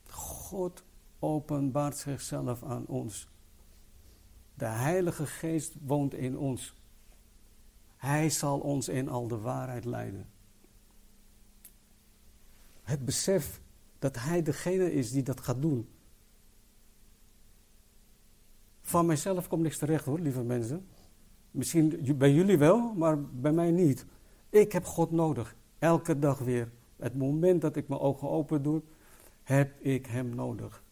God 0.08 0.84
openbaart 1.18 1.96
zichzelf 1.96 2.62
aan 2.62 2.86
ons. 2.86 3.28
De 4.54 4.64
Heilige 4.64 5.26
Geest 5.26 5.74
woont 5.80 6.14
in 6.14 6.38
ons. 6.38 6.74
Hij 7.96 8.30
zal 8.30 8.58
ons 8.58 8.88
in 8.88 9.08
al 9.08 9.28
de 9.28 9.38
waarheid 9.38 9.84
leiden. 9.84 10.28
Het 12.82 13.04
besef 13.04 13.60
dat 13.98 14.16
Hij 14.16 14.42
degene 14.42 14.92
is 14.92 15.10
die 15.10 15.22
dat 15.22 15.40
gaat 15.40 15.62
doen. 15.62 15.88
Van 18.86 19.06
mijzelf 19.06 19.48
komt 19.48 19.62
niks 19.62 19.78
terecht 19.78 20.04
hoor, 20.04 20.18
lieve 20.20 20.42
mensen. 20.42 20.86
Misschien 21.50 22.14
bij 22.18 22.32
jullie 22.32 22.58
wel, 22.58 22.92
maar 22.94 23.22
bij 23.22 23.52
mij 23.52 23.70
niet. 23.70 24.06
Ik 24.50 24.72
heb 24.72 24.84
God 24.84 25.10
nodig. 25.10 25.56
Elke 25.78 26.18
dag 26.18 26.38
weer. 26.38 26.70
Het 26.96 27.16
moment 27.16 27.60
dat 27.60 27.76
ik 27.76 27.88
mijn 27.88 28.00
ogen 28.00 28.28
open 28.28 28.62
doe, 28.62 28.82
heb 29.42 29.80
ik 29.80 30.06
Hem 30.06 30.34
nodig. 30.34 30.82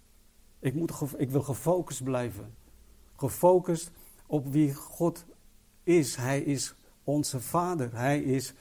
Ik, 0.58 0.74
moet, 0.74 0.92
ik 1.16 1.30
wil 1.30 1.42
gefocust 1.42 2.04
blijven. 2.04 2.54
Gefocust 3.16 3.90
op 4.26 4.52
wie 4.52 4.74
God 4.74 5.24
is. 5.82 6.16
Hij 6.16 6.40
is 6.40 6.74
onze 7.04 7.40
Vader. 7.40 7.90
Hij 7.96 8.22
is, 8.22 8.54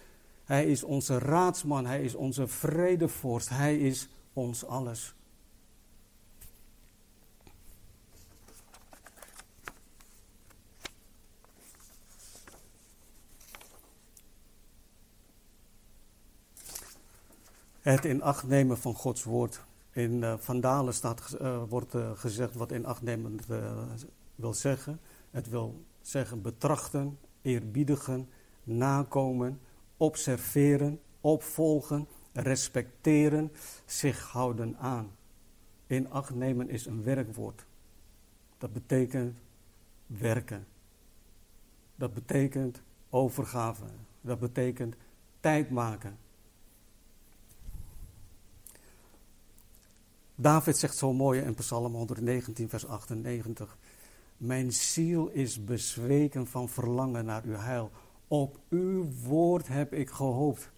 hij 0.43 0.65
is 0.65 0.83
onze 0.83 1.17
raadsman. 1.17 1.85
Hij 1.85 2.03
is 2.03 2.15
onze 2.15 2.47
vredevorst. 2.47 3.49
Hij 3.49 3.77
is 3.77 4.09
ons 4.33 4.65
alles. 4.65 5.15
Het 17.83 18.05
in 18.05 18.21
acht 18.21 18.47
nemen 18.47 18.77
van 18.77 18.93
Gods 18.93 19.23
woord. 19.23 19.65
In 19.91 20.11
uh, 20.11 20.33
Vandalen 20.37 20.93
staat, 20.93 21.37
uh, 21.41 21.63
wordt 21.69 21.93
uh, 21.93 22.11
gezegd 22.13 22.55
wat 22.55 22.71
in 22.71 22.85
acht 22.85 23.01
nemen 23.01 23.39
wil 24.35 24.53
zeggen. 24.53 24.99
Het 25.31 25.49
wil 25.49 25.83
zeggen 26.01 26.41
betrachten, 26.41 27.19
eerbiedigen, 27.41 28.29
nakomen, 28.63 29.59
observeren, 29.97 30.99
opvolgen, 31.21 32.07
respecteren, 32.33 33.51
zich 33.85 34.31
houden 34.31 34.77
aan. 34.77 35.11
In 35.87 36.11
acht 36.11 36.35
nemen 36.35 36.69
is 36.69 36.85
een 36.85 37.03
werkwoord. 37.03 37.65
Dat 38.57 38.73
betekent 38.73 39.37
werken. 40.07 40.67
Dat 41.95 42.13
betekent 42.13 42.81
overgave. 43.09 43.85
Dat 44.21 44.39
betekent 44.39 44.95
tijd 45.39 45.69
maken. 45.69 46.17
David 50.35 50.77
zegt 50.77 50.97
zo 50.97 51.13
mooi 51.13 51.41
in 51.41 51.53
Psalm 51.53 51.93
119, 51.93 52.69
vers 52.69 52.87
98. 52.87 53.77
Mijn 54.37 54.73
ziel 54.73 55.27
is 55.27 55.63
bezweken 55.63 56.47
van 56.47 56.69
verlangen 56.69 57.25
naar 57.25 57.43
uw 57.43 57.55
heil. 57.55 57.91
Op 58.27 58.59
uw 58.69 59.11
woord 59.23 59.67
heb 59.67 59.93
ik 59.93 60.09
gehoopt. 60.09 60.71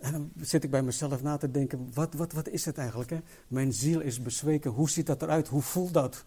En 0.00 0.12
dan 0.12 0.32
zit 0.40 0.64
ik 0.64 0.70
bij 0.70 0.82
mezelf 0.82 1.22
na 1.22 1.36
te 1.36 1.50
denken, 1.50 1.90
wat, 1.94 2.14
wat, 2.14 2.32
wat 2.32 2.48
is 2.48 2.64
het 2.64 2.78
eigenlijk? 2.78 3.10
Hè? 3.10 3.20
Mijn 3.48 3.72
ziel 3.72 4.00
is 4.00 4.22
bezweken. 4.22 4.70
Hoe 4.70 4.90
ziet 4.90 5.06
dat 5.06 5.22
eruit? 5.22 5.48
Hoe 5.48 5.62
voelt 5.62 5.92
dat? 5.92 6.24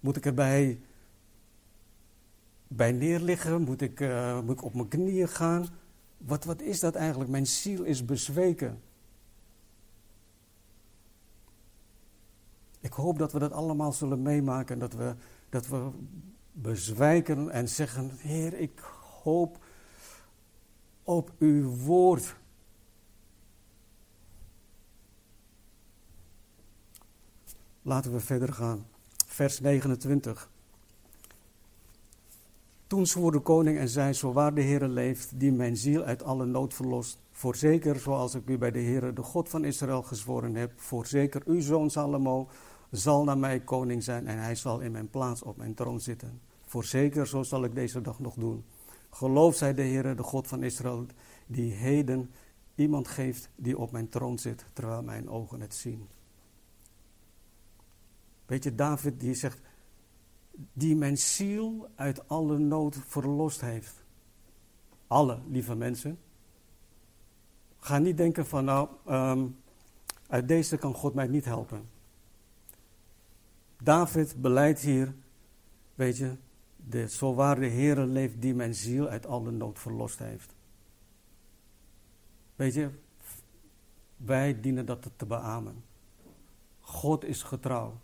Moet 0.00 0.16
ik 0.16 0.26
erbij 0.26 0.80
bij 2.76 2.92
neerliggen? 2.92 3.62
Moet 3.62 3.80
ik, 3.80 4.00
uh, 4.00 4.40
moet 4.40 4.58
ik 4.58 4.64
op 4.64 4.74
mijn 4.74 4.88
knieën 4.88 5.28
gaan? 5.28 5.68
Wat, 6.18 6.44
wat 6.44 6.60
is 6.60 6.80
dat 6.80 6.94
eigenlijk? 6.94 7.30
Mijn 7.30 7.46
ziel 7.46 7.82
is 7.82 8.04
bezweken. 8.04 8.80
Ik 12.80 12.92
hoop 12.92 13.18
dat 13.18 13.32
we 13.32 13.38
dat 13.38 13.52
allemaal 13.52 13.92
zullen 13.92 14.22
meemaken. 14.22 14.78
Dat 14.78 14.92
we, 14.92 15.14
dat 15.48 15.66
we 15.66 15.90
bezwijken 16.52 17.50
en 17.50 17.68
zeggen: 17.68 18.10
Heer, 18.16 18.54
ik 18.54 18.80
hoop 19.22 19.64
op 21.02 21.32
uw 21.38 21.68
woord. 21.68 22.36
Laten 27.82 28.12
we 28.12 28.20
verder 28.20 28.52
gaan. 28.52 28.86
Vers 29.26 29.60
29. 29.60 30.50
Toen 32.86 33.06
zwoer 33.06 33.32
de 33.32 33.40
koning 33.40 33.78
en 33.78 33.88
zei, 33.88 34.12
zo 34.12 34.32
waar 34.32 34.54
de 34.54 34.62
Heere 34.62 34.88
leeft, 34.88 35.40
die 35.40 35.52
mijn 35.52 35.76
ziel 35.76 36.02
uit 36.02 36.22
alle 36.22 36.44
nood 36.44 36.74
verlost. 36.74 37.18
Voorzeker, 37.30 37.98
zoals 37.98 38.34
ik 38.34 38.48
u 38.48 38.58
bij 38.58 38.70
de 38.70 38.80
Heere, 38.80 39.12
de 39.12 39.22
God 39.22 39.48
van 39.48 39.64
Israël, 39.64 40.02
gezworen 40.02 40.54
heb, 40.54 40.72
voorzeker, 40.76 41.42
uw 41.44 41.60
zoon 41.60 41.90
Salomo 41.90 42.48
zal 42.90 43.24
naar 43.24 43.38
mij 43.38 43.60
koning 43.60 44.02
zijn 44.02 44.26
en 44.26 44.38
hij 44.38 44.54
zal 44.54 44.80
in 44.80 44.92
mijn 44.92 45.10
plaats 45.10 45.42
op 45.42 45.56
mijn 45.56 45.74
troon 45.74 46.00
zitten. 46.00 46.40
Voorzeker, 46.64 47.26
zo 47.26 47.42
zal 47.42 47.64
ik 47.64 47.74
deze 47.74 48.00
dag 48.00 48.18
nog 48.18 48.34
doen. 48.34 48.64
Geloof 49.10 49.56
zij 49.56 49.74
de 49.74 49.82
Heere, 49.82 50.14
de 50.14 50.22
God 50.22 50.46
van 50.46 50.62
Israël, 50.62 51.06
die 51.46 51.72
heden 51.72 52.30
iemand 52.74 53.08
geeft 53.08 53.50
die 53.56 53.78
op 53.78 53.90
mijn 53.90 54.08
troon 54.08 54.38
zit, 54.38 54.64
terwijl 54.72 55.02
mijn 55.02 55.28
ogen 55.28 55.60
het 55.60 55.74
zien. 55.74 56.08
Weet 58.46 58.64
je, 58.64 58.74
David 58.74 59.20
die 59.20 59.34
zegt, 59.34 59.60
die 60.72 60.96
mijn 60.96 61.18
ziel 61.18 61.88
uit 61.94 62.28
alle 62.28 62.58
nood 62.58 62.98
verlost 63.06 63.60
heeft. 63.60 64.04
Alle, 65.06 65.38
lieve 65.48 65.74
mensen. 65.74 66.18
Ga 67.78 67.98
niet 67.98 68.16
denken 68.16 68.46
van, 68.46 68.64
nou, 68.64 68.88
um, 69.08 69.56
uit 70.26 70.48
deze 70.48 70.76
kan 70.76 70.94
God 70.94 71.14
mij 71.14 71.26
niet 71.26 71.44
helpen. 71.44 71.88
David 73.82 74.40
beleidt 74.40 74.80
hier, 74.80 75.14
weet 75.94 76.16
je, 76.16 76.36
de, 76.76 77.08
zo 77.08 77.34
waar 77.34 77.60
de 77.60 77.66
Heer 77.66 77.98
leeft 77.98 78.40
die 78.40 78.54
mijn 78.54 78.74
ziel 78.74 79.08
uit 79.08 79.26
alle 79.26 79.50
nood 79.50 79.78
verlost 79.78 80.18
heeft. 80.18 80.54
Weet 82.56 82.74
je, 82.74 82.90
wij 84.16 84.60
dienen 84.60 84.86
dat 84.86 85.10
te 85.16 85.26
beamen. 85.26 85.84
God 86.80 87.24
is 87.24 87.42
getrouw. 87.42 88.00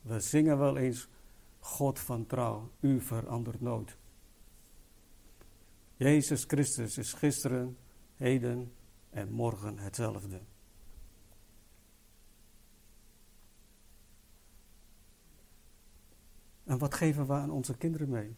We 0.00 0.20
zingen 0.20 0.58
wel 0.58 0.76
eens, 0.76 1.08
God 1.60 1.98
van 1.98 2.26
trouw, 2.26 2.70
u 2.80 3.00
verandert 3.00 3.60
nooit. 3.60 3.96
Jezus 5.96 6.44
Christus 6.44 6.98
is 6.98 7.12
gisteren, 7.12 7.78
heden 8.16 8.72
en 9.10 9.32
morgen 9.32 9.78
hetzelfde. 9.78 10.40
En 16.64 16.78
wat 16.78 16.94
geven 16.94 17.26
we 17.26 17.32
aan 17.32 17.50
onze 17.50 17.76
kinderen 17.76 18.08
mee? 18.08 18.36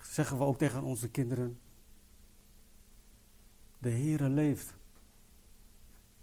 Zeggen 0.00 0.38
we 0.38 0.44
ook 0.44 0.58
tegen 0.58 0.82
onze 0.82 1.10
kinderen: 1.10 1.60
De 3.78 3.90
Heere 3.90 4.28
leeft. 4.28 4.76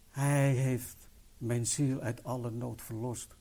Hij 0.09 0.53
heeft 0.53 1.09
mijn 1.37 1.65
ziel 1.65 1.99
uit 1.99 2.23
alle 2.23 2.51
nood 2.51 2.81
verlost. 2.81 3.35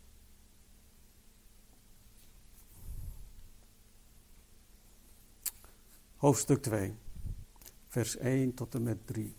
Hoofdstuk 6.25 6.63
2, 6.63 6.97
vers 7.89 8.17
1 8.17 8.55
tot 8.55 8.75
en 8.75 8.83
met 8.83 9.07
3. 9.07 9.37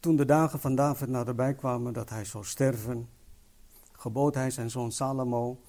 Toen 0.00 0.16
de 0.16 0.24
dagen 0.24 0.60
van 0.60 0.74
David 0.74 1.08
naderbij 1.08 1.54
kwamen 1.54 1.92
dat 1.92 2.08
hij 2.08 2.24
zou 2.24 2.44
sterven, 2.44 3.08
gebood 3.92 4.34
hij 4.34 4.50
zijn 4.50 4.70
zoon 4.70 4.92
Salomo: 4.92 5.60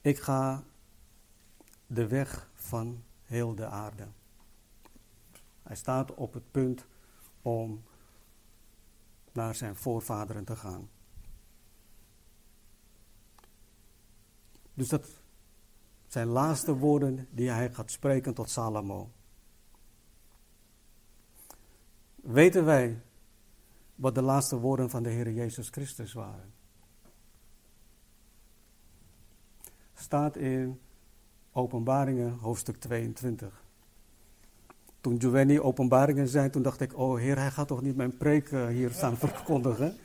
Ik 0.00 0.18
ga 0.18 0.64
de 1.86 2.06
weg 2.06 2.50
van 2.54 3.02
heel 3.22 3.54
de 3.54 3.66
aarde. 3.66 4.06
Hij 5.62 5.76
staat 5.76 6.14
op 6.14 6.32
het 6.32 6.50
punt 6.50 6.86
om 7.42 7.82
naar 9.32 9.54
zijn 9.54 9.76
voorvaderen 9.76 10.44
te 10.44 10.56
gaan. 10.56 10.88
Dus 14.74 14.88
dat 14.88 15.19
zijn 16.10 16.26
laatste 16.26 16.76
woorden 16.76 17.28
die 17.30 17.50
hij 17.50 17.72
gaat 17.72 17.90
spreken 17.90 18.34
tot 18.34 18.50
Salomo. 18.50 19.10
Weten 22.14 22.64
wij 22.64 23.00
wat 23.94 24.14
de 24.14 24.22
laatste 24.22 24.58
woorden 24.58 24.90
van 24.90 25.02
de 25.02 25.08
Heer 25.08 25.30
Jezus 25.30 25.68
Christus 25.68 26.12
waren? 26.12 26.52
Staat 29.94 30.36
in 30.36 30.80
Openbaringen 31.52 32.38
hoofdstuk 32.38 32.76
22. 32.76 33.64
Toen 35.00 35.20
Giovanni 35.20 35.60
openbaringen 35.60 36.28
zei, 36.28 36.50
toen 36.50 36.62
dacht 36.62 36.80
ik, 36.80 36.98
oh 36.98 37.18
Heer, 37.18 37.38
hij 37.38 37.50
gaat 37.50 37.68
toch 37.68 37.82
niet 37.82 37.96
mijn 37.96 38.16
preek 38.16 38.50
uh, 38.50 38.66
hier 38.66 38.90
staan 38.90 39.16
verkondigen. 39.26 39.96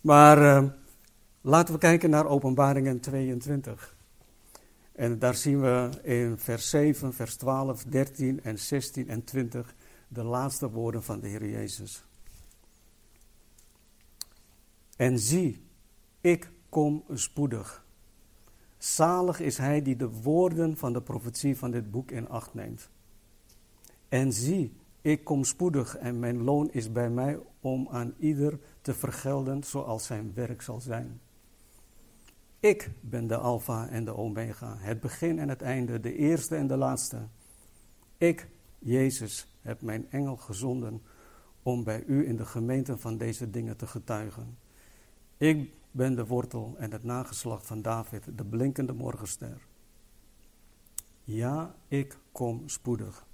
Maar 0.00 0.38
uh, 0.38 0.70
laten 1.40 1.74
we 1.74 1.80
kijken 1.80 2.10
naar 2.10 2.26
Openbaringen 2.26 3.00
22. 3.00 3.95
En 4.96 5.18
daar 5.18 5.34
zien 5.34 5.60
we 5.60 5.90
in 6.02 6.38
vers 6.38 6.70
7, 6.70 7.14
vers 7.14 7.36
12, 7.36 7.84
13 7.84 8.42
en 8.42 8.58
16 8.58 9.08
en 9.08 9.24
20 9.24 9.74
de 10.08 10.22
laatste 10.22 10.70
woorden 10.70 11.02
van 11.02 11.20
de 11.20 11.28
Heer 11.28 11.48
Jezus. 11.48 12.04
En 14.96 15.18
zie, 15.18 15.64
ik 16.20 16.50
kom 16.68 17.04
spoedig. 17.12 17.84
Zalig 18.78 19.40
is 19.40 19.58
hij 19.58 19.82
die 19.82 19.96
de 19.96 20.10
woorden 20.10 20.76
van 20.76 20.92
de 20.92 21.02
profetie 21.02 21.56
van 21.56 21.70
dit 21.70 21.90
boek 21.90 22.10
in 22.10 22.28
acht 22.28 22.54
neemt. 22.54 22.90
En 24.08 24.32
zie, 24.32 24.76
ik 25.00 25.24
kom 25.24 25.44
spoedig 25.44 25.96
en 25.96 26.18
mijn 26.18 26.42
loon 26.42 26.70
is 26.70 26.92
bij 26.92 27.10
mij 27.10 27.38
om 27.60 27.88
aan 27.90 28.14
ieder 28.18 28.58
te 28.80 28.94
vergelden 28.94 29.64
zoals 29.64 30.06
zijn 30.06 30.32
werk 30.34 30.62
zal 30.62 30.80
zijn. 30.80 31.20
Ik 32.60 32.90
ben 33.00 33.26
de 33.26 33.36
Alpha 33.36 33.88
en 33.88 34.04
de 34.04 34.16
Omega, 34.16 34.76
het 34.78 35.00
begin 35.00 35.38
en 35.38 35.48
het 35.48 35.62
einde, 35.62 36.00
de 36.00 36.14
eerste 36.14 36.56
en 36.56 36.66
de 36.66 36.76
laatste. 36.76 37.26
Ik, 38.16 38.48
Jezus, 38.78 39.46
heb 39.60 39.82
mijn 39.82 40.10
engel 40.10 40.36
gezonden 40.36 41.02
om 41.62 41.84
bij 41.84 42.04
u 42.04 42.26
in 42.26 42.36
de 42.36 42.44
gemeente 42.44 42.98
van 42.98 43.18
deze 43.18 43.50
dingen 43.50 43.76
te 43.76 43.86
getuigen. 43.86 44.58
Ik 45.36 45.72
ben 45.90 46.14
de 46.14 46.26
wortel 46.26 46.74
en 46.78 46.92
het 46.92 47.04
nageslacht 47.04 47.66
van 47.66 47.82
David, 47.82 48.38
de 48.38 48.44
blinkende 48.44 48.92
morgenster. 48.92 49.66
Ja, 51.24 51.74
ik 51.88 52.18
kom 52.32 52.68
spoedig. 52.68 53.26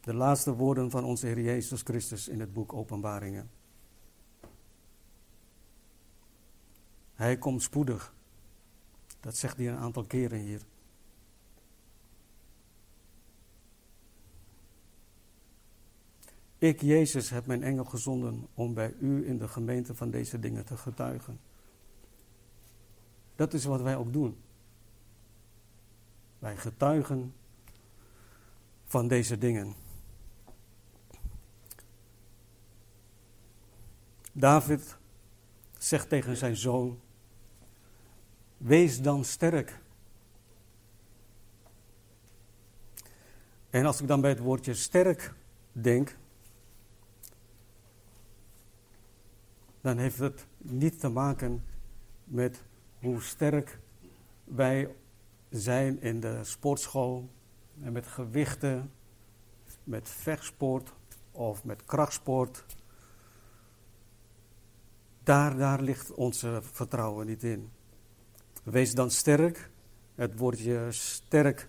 De 0.00 0.14
laatste 0.14 0.54
woorden 0.54 0.90
van 0.90 1.04
onze 1.04 1.26
Heer 1.26 1.40
Jezus 1.40 1.82
Christus 1.82 2.28
in 2.28 2.40
het 2.40 2.52
boek 2.52 2.72
Openbaringen. 2.72 3.50
Hij 7.20 7.38
komt 7.38 7.62
spoedig. 7.62 8.14
Dat 9.20 9.36
zegt 9.36 9.56
hij 9.56 9.68
een 9.68 9.76
aantal 9.76 10.04
keren 10.04 10.38
hier. 10.38 10.60
Ik, 16.58 16.80
Jezus, 16.80 17.30
heb 17.30 17.46
mijn 17.46 17.62
engel 17.62 17.84
gezonden 17.84 18.46
om 18.54 18.74
bij 18.74 18.94
u 19.00 19.26
in 19.26 19.38
de 19.38 19.48
gemeente 19.48 19.94
van 19.94 20.10
deze 20.10 20.38
dingen 20.38 20.64
te 20.64 20.76
getuigen. 20.76 21.40
Dat 23.36 23.54
is 23.54 23.64
wat 23.64 23.80
wij 23.80 23.96
ook 23.96 24.12
doen. 24.12 24.36
Wij 26.38 26.56
getuigen 26.56 27.34
van 28.84 29.08
deze 29.08 29.38
dingen. 29.38 29.74
David 34.32 34.96
zegt 35.78 36.08
tegen 36.08 36.36
zijn 36.36 36.56
zoon: 36.56 37.00
Wees 38.60 39.02
dan 39.02 39.24
sterk. 39.24 39.80
En 43.70 43.86
als 43.86 44.00
ik 44.00 44.08
dan 44.08 44.20
bij 44.20 44.30
het 44.30 44.38
woordje 44.38 44.74
sterk 44.74 45.34
denk, 45.72 46.16
dan 49.80 49.98
heeft 49.98 50.18
het 50.18 50.46
niet 50.58 51.00
te 51.00 51.08
maken 51.08 51.64
met 52.24 52.62
hoe 52.98 53.20
sterk 53.20 53.78
wij 54.44 54.94
zijn 55.48 56.00
in 56.00 56.20
de 56.20 56.44
sportschool 56.44 57.28
en 57.82 57.92
met 57.92 58.06
gewichten, 58.06 58.92
met 59.84 60.08
vechtsport 60.08 60.92
of 61.30 61.64
met 61.64 61.84
krachtsport. 61.84 62.64
Daar, 65.22 65.56
daar 65.56 65.82
ligt 65.82 66.12
onze 66.12 66.60
vertrouwen 66.62 67.26
niet 67.26 67.44
in. 67.44 67.70
Wees 68.62 68.94
dan 68.94 69.10
sterk. 69.10 69.70
Het 70.14 70.36
woordje 70.36 70.86
sterk, 70.90 71.68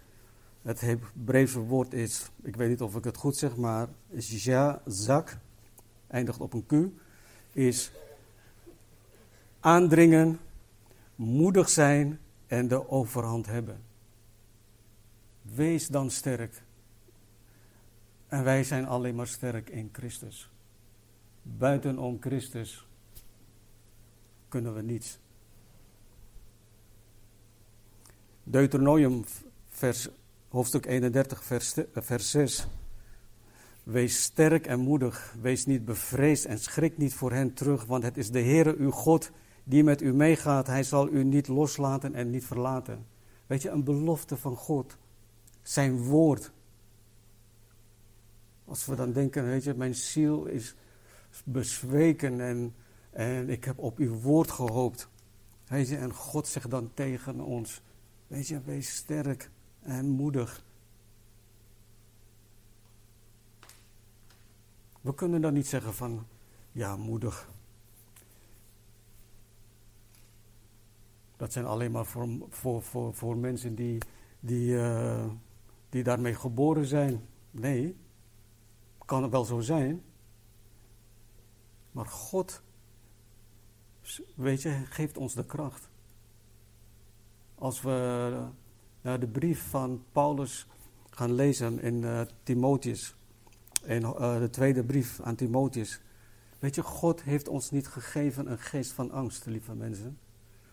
het 0.62 0.82
Hebreeuwse 0.82 1.60
woord 1.60 1.94
is, 1.94 2.30
ik 2.44 2.56
weet 2.56 2.70
niet 2.70 2.82
of 2.82 2.96
ik 2.96 3.04
het 3.04 3.18
goed 3.18 3.36
zeg, 3.36 3.56
maar 3.58 3.88
is 4.10 4.44
ja, 4.44 4.82
zak, 4.86 5.38
eindigt 6.08 6.40
op 6.40 6.54
een 6.54 6.66
Q, 6.66 6.74
is 7.52 7.92
aandringen, 9.60 10.40
moedig 11.16 11.70
zijn 11.70 12.20
en 12.48 12.68
de 12.68 12.90
overhand 12.90 13.46
hebben. 13.46 13.82
Wees 15.42 15.88
dan 15.88 16.10
sterk. 16.10 16.64
En 18.28 18.44
wij 18.44 18.64
zijn 18.64 18.86
alleen 18.86 19.16
maar 19.16 19.28
sterk 19.28 19.70
in 19.70 19.90
Christus. 19.92 20.52
Buitenom 21.42 22.18
Christus 22.20 22.88
kunnen 24.48 24.74
we 24.74 24.82
niets. 24.82 25.20
Deuteronomium 28.44 29.24
hoofdstuk 30.48 30.86
31 30.86 31.44
vers, 31.44 31.76
vers 31.94 32.32
6. 32.32 32.68
Wees 33.84 34.24
sterk 34.24 34.68
en 34.68 34.80
moedig, 34.80 35.36
wees 35.42 35.66
niet 35.66 35.86
bevreesd 35.86 36.46
en 36.46 36.60
schrik 36.60 36.98
niet 36.98 37.14
voor 37.14 37.32
hen 37.32 37.54
terug, 37.54 37.86
want 37.86 38.04
het 38.04 38.18
is 38.18 38.32
de 38.32 38.42
Heere 38.42 38.76
uw 38.78 38.92
God 38.92 39.32
die 39.64 39.84
met 39.84 40.02
u 40.02 40.14
meegaat. 40.14 40.68
Hij 40.68 40.84
zal 40.84 41.10
u 41.10 41.24
niet 41.24 41.48
loslaten 41.48 42.16
en 42.16 42.30
niet 42.30 42.46
verlaten. 42.46 43.06
Weet 43.48 43.62
je, 43.62 43.70
een 43.70 43.84
belofte 43.84 44.38
van 44.38 44.56
God. 44.56 44.98
Zijn 45.62 46.04
woord. 46.04 46.52
Als 48.66 48.86
we 48.86 48.96
dan 48.96 49.12
denken, 49.12 49.46
weet 49.46 49.64
je, 49.64 49.74
mijn 49.74 49.96
ziel 49.96 50.46
is 50.46 50.76
bezweken 51.46 52.42
en, 52.42 52.76
en 53.10 53.50
ik 53.50 53.64
heb 53.64 53.80
op 53.80 53.98
uw 53.98 54.20
woord 54.20 54.52
gehoopt. 54.52 55.10
Weet 55.68 55.92
en 55.92 56.14
God 56.14 56.48
zegt 56.48 56.70
dan 56.70 56.92
tegen 56.94 57.40
ons, 57.40 57.82
weet 58.32 58.48
je, 58.48 58.62
wees 58.62 58.96
sterk 58.96 59.52
en 59.80 60.10
moedig. 60.10 60.66
We 65.02 65.14
kunnen 65.14 65.42
dan 65.42 65.54
niet 65.54 65.68
zeggen 65.68 65.94
van, 65.94 66.26
ja, 66.72 66.96
moedig. 66.96 67.50
Dat 71.38 71.52
zijn 71.54 71.66
alleen 71.66 71.92
maar 71.92 72.06
voor, 72.06 72.28
voor, 72.50 72.82
voor, 72.82 73.14
voor 73.14 73.38
mensen 73.38 73.76
die, 73.76 73.98
die, 74.40 74.74
uh, 74.74 75.32
die 75.90 76.04
daarmee 76.04 76.36
geboren 76.36 76.86
zijn. 76.86 77.26
Nee, 77.52 77.96
kan 79.06 79.22
het 79.22 79.32
wel 79.32 79.46
zo 79.46 79.60
zijn. 79.60 80.04
Maar 81.92 82.06
God, 82.06 82.62
weet 84.36 84.62
je, 84.62 84.86
geeft 84.86 85.18
ons 85.18 85.34
de 85.34 85.46
kracht. 85.46 85.91
Als 87.62 87.82
we 87.82 88.32
naar 89.02 89.20
de 89.20 89.28
brief 89.28 89.70
van 89.70 90.04
Paulus 90.12 90.68
gaan 91.10 91.34
lezen 91.34 91.80
in 91.80 92.02
uh, 92.02 92.22
Timotheus, 92.44 93.16
in 93.86 94.02
uh, 94.02 94.40
de 94.40 94.50
tweede 94.50 94.84
brief 94.84 95.20
aan 95.20 95.36
Timotheus. 95.36 96.02
Weet 96.60 96.76
je, 96.76 96.84
God 96.84 97.24
heeft 97.24 97.48
ons 97.48 97.72
niet 97.72 97.88
gegeven 97.88 98.52
een 98.52 98.60
geest 98.60 98.92
van 98.92 99.12
angst, 99.12 99.46
lieve 99.46 99.74
mensen. 99.76 100.18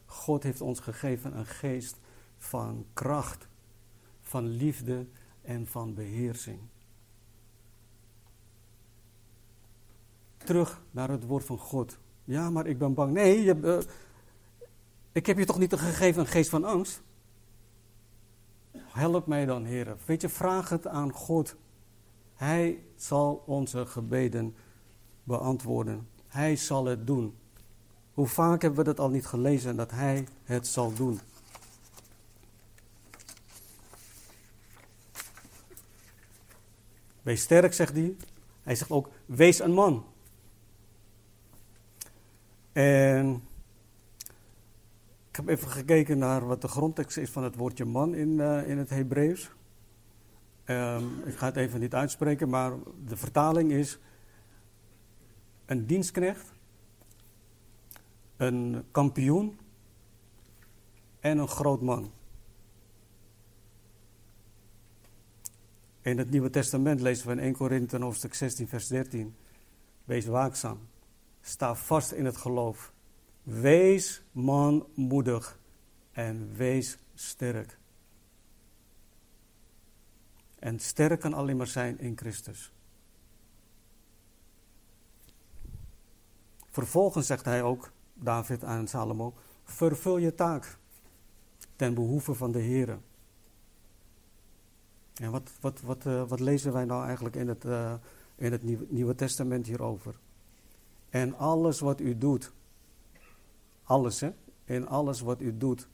God 0.07 0.43
heeft 0.43 0.61
ons 0.61 0.81
gegeven 0.81 1.39
een 1.39 1.47
geest 1.47 1.97
van 2.37 2.87
kracht, 2.93 3.49
van 4.21 4.47
liefde 4.47 5.07
en 5.43 5.67
van 5.67 5.95
beheersing. 5.95 6.59
Terug 10.37 10.83
naar 10.91 11.11
het 11.11 11.25
woord 11.25 11.45
van 11.45 11.59
God. 11.59 11.99
Ja, 12.25 12.51
maar 12.51 12.67
ik 12.67 12.79
ben 12.79 12.95
bang. 12.95 13.13
Nee, 13.13 13.43
je, 13.43 13.87
ik 15.19 15.27
heb 15.27 15.39
je 15.39 15.45
toch 15.45 15.59
niet 15.59 15.75
gegeven 15.75 16.21
een 16.21 16.27
geest 16.27 16.51
van 16.51 16.65
angst? 16.65 17.03
Help 18.73 19.27
mij 19.27 19.47
dan, 19.47 19.65
heren. 19.65 19.99
Weet 20.05 20.21
je, 20.21 20.29
vraag 20.29 20.69
het 20.69 20.87
aan 20.87 21.13
God. 21.13 21.57
Hij 22.35 22.83
zal 22.97 23.43
onze 23.47 23.87
gebeden 23.87 24.57
beantwoorden. 25.23 26.09
Hij 26.27 26.57
zal 26.57 26.85
het 26.85 27.07
doen. 27.07 27.37
Hoe 28.15 28.27
vaak 28.27 28.63
hebben 28.63 28.79
we 28.79 28.85
dat 28.85 29.01
al 29.01 29.11
niet 29.11 29.27
gelezen 29.27 29.77
dat 29.77 29.91
Hij 29.91 30.27
het 30.45 30.67
zal 30.67 30.95
doen? 30.95 31.21
Wees 37.23 37.43
sterk, 37.43 37.75
zegt 37.75 37.93
hij. 37.93 38.17
Hij 38.63 38.75
zegt 38.75 38.91
ook, 38.91 39.11
wees 39.27 39.59
een 39.59 39.73
man. 39.73 40.05
En 42.73 43.48
heb 45.39 45.49
even 45.49 45.69
gekeken 45.69 46.19
naar 46.19 46.47
wat 46.47 46.61
de 46.61 46.69
grondtekst 46.69 47.17
is 47.17 47.31
van 47.31 47.43
het 47.45 47.57
woordje 47.57 47.85
man 47.85 48.15
in, 48.15 48.29
uh, 48.29 48.69
in 48.69 48.79
het 48.79 48.91
Hebreeuws. 48.91 49.51
Um, 50.65 51.23
ik 51.25 51.37
ga 51.37 51.47
het 51.47 51.57
even 51.57 51.81
niet 51.81 51.95
uitspreken, 51.95 52.49
maar 52.49 52.73
de 53.05 53.17
vertaling 53.17 53.73
is 53.73 53.99
een 55.67 55.87
dienstknecht 55.87 56.57
een 58.39 58.85
kampioen 58.91 59.59
en 61.21 61.39
een 61.39 61.49
groot 61.49 61.83
man. 61.83 62.13
In 66.01 66.19
het 66.19 66.31
Nieuwe 66.31 66.51
Testament 66.51 67.01
lezen 67.01 67.27
we 67.27 67.33
in 67.33 67.39
1 67.39 67.53
Korinthe 67.53 67.99
hoofdstuk 67.99 68.35
16 68.35 68.69
vers 68.69 68.87
13. 68.87 69.35
Wees 70.05 70.27
waakzaam. 70.27 70.79
Sta 71.41 71.75
vast 71.75 72.13
in 72.13 72.25
het 72.25 72.37
geloof. 72.37 72.93
Wees 73.49 74.23
manmoedig 74.33 75.59
en 76.13 76.53
wees 76.57 76.99
sterk. 77.15 77.79
En 80.59 80.79
sterk 80.79 81.21
kan 81.21 81.35
alleen 81.35 81.57
maar 81.57 81.67
zijn 81.67 81.99
in 81.99 82.17
Christus. 82.17 82.73
Vervolgens 86.71 87.27
zegt 87.27 87.45
hij 87.45 87.63
ook: 87.63 87.93
David 88.15 88.65
aan 88.65 88.89
Salomo, 88.89 89.35
vervul 89.65 90.19
je 90.19 90.35
taak 90.35 90.79
ten 91.77 91.95
behoeve 91.95 92.35
van 92.35 92.53
de 92.53 92.61
Heer. 92.61 92.99
En 95.15 95.31
wat, 95.31 95.51
wat, 95.61 95.81
wat, 95.81 96.05
uh, 96.07 96.29
wat 96.29 96.41
lezen 96.41 96.73
wij 96.73 96.85
nou 96.85 97.05
eigenlijk 97.05 97.37
in 97.37 97.49
het, 97.49 97.65
uh, 97.65 97.95
in 98.35 98.53
het 98.53 98.91
Nieuwe 98.91 99.15
Testament 99.15 99.67
hierover? 99.67 100.19
En 101.11 101.37
alles 101.37 101.81
wat 101.81 102.01
u 102.01 102.19
doet, 102.19 102.53
alles 103.89 104.21
hè, 104.21 104.33
in 104.65 104.89
alles 104.89 105.21
wat 105.21 105.41
u 105.41 105.57
doet, 105.57 105.89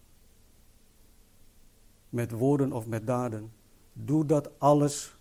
met 2.09 2.31
woorden 2.31 2.73
of 2.73 2.87
met 2.87 3.07
daden, 3.07 3.53
doe 3.93 4.27
dat 4.27 4.61
alles 4.61 5.17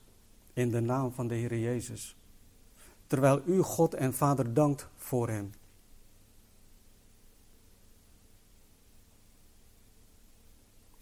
in 0.53 0.69
de 0.69 0.79
naam 0.79 1.11
van 1.11 1.27
de 1.27 1.35
Heer 1.35 1.59
Jezus. 1.59 2.17
Terwijl 3.07 3.41
u 3.45 3.61
God 3.61 3.93
en 3.93 4.13
Vader 4.13 4.53
dankt 4.53 4.89
voor 4.95 5.29
hem. 5.29 5.51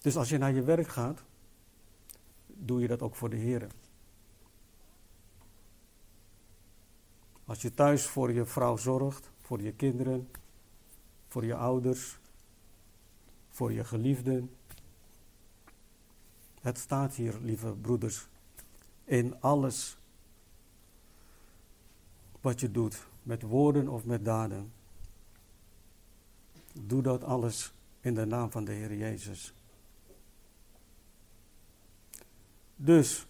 Dus 0.02 0.18
als 0.18 0.30
je 0.30 0.38
naar 0.38 0.54
je 0.54 0.64
werk 0.64 0.88
gaat, 0.88 1.24
doe 2.48 2.82
je 2.82 2.88
dat 2.88 3.02
ook 3.02 3.16
voor 3.16 3.30
de 3.30 3.36
Heer. 3.36 3.68
Als 7.46 7.62
je 7.62 7.74
thuis 7.74 8.06
voor 8.06 8.32
je 8.32 8.46
vrouw 8.46 8.78
zorgt, 8.78 9.32
voor 9.42 9.62
je 9.62 9.74
kinderen, 9.74 10.30
voor 11.32 11.46
je 11.46 11.56
ouders, 11.56 12.20
voor 13.50 13.72
je 13.72 13.84
geliefden. 13.84 14.56
Het 16.62 16.78
staat 16.78 17.16
hier, 17.16 17.38
lieve 17.42 17.72
broeders, 17.72 18.28
in 19.04 19.42
alles 19.42 19.98
wat 22.42 22.60
je 22.60 22.72
doet, 22.72 23.08
met 23.24 23.42
woorden 23.42 23.88
of 23.88 24.06
met 24.06 24.26
daden. 24.26 24.72
Doe 26.74 27.02
dat 27.02 27.24
alles 27.24 27.74
in 28.02 28.14
de 28.16 28.26
naam 28.26 28.52
van 28.52 28.66
de 28.66 28.72
Heer 28.72 28.96
Jezus. 28.96 29.54
Dus, 32.76 33.28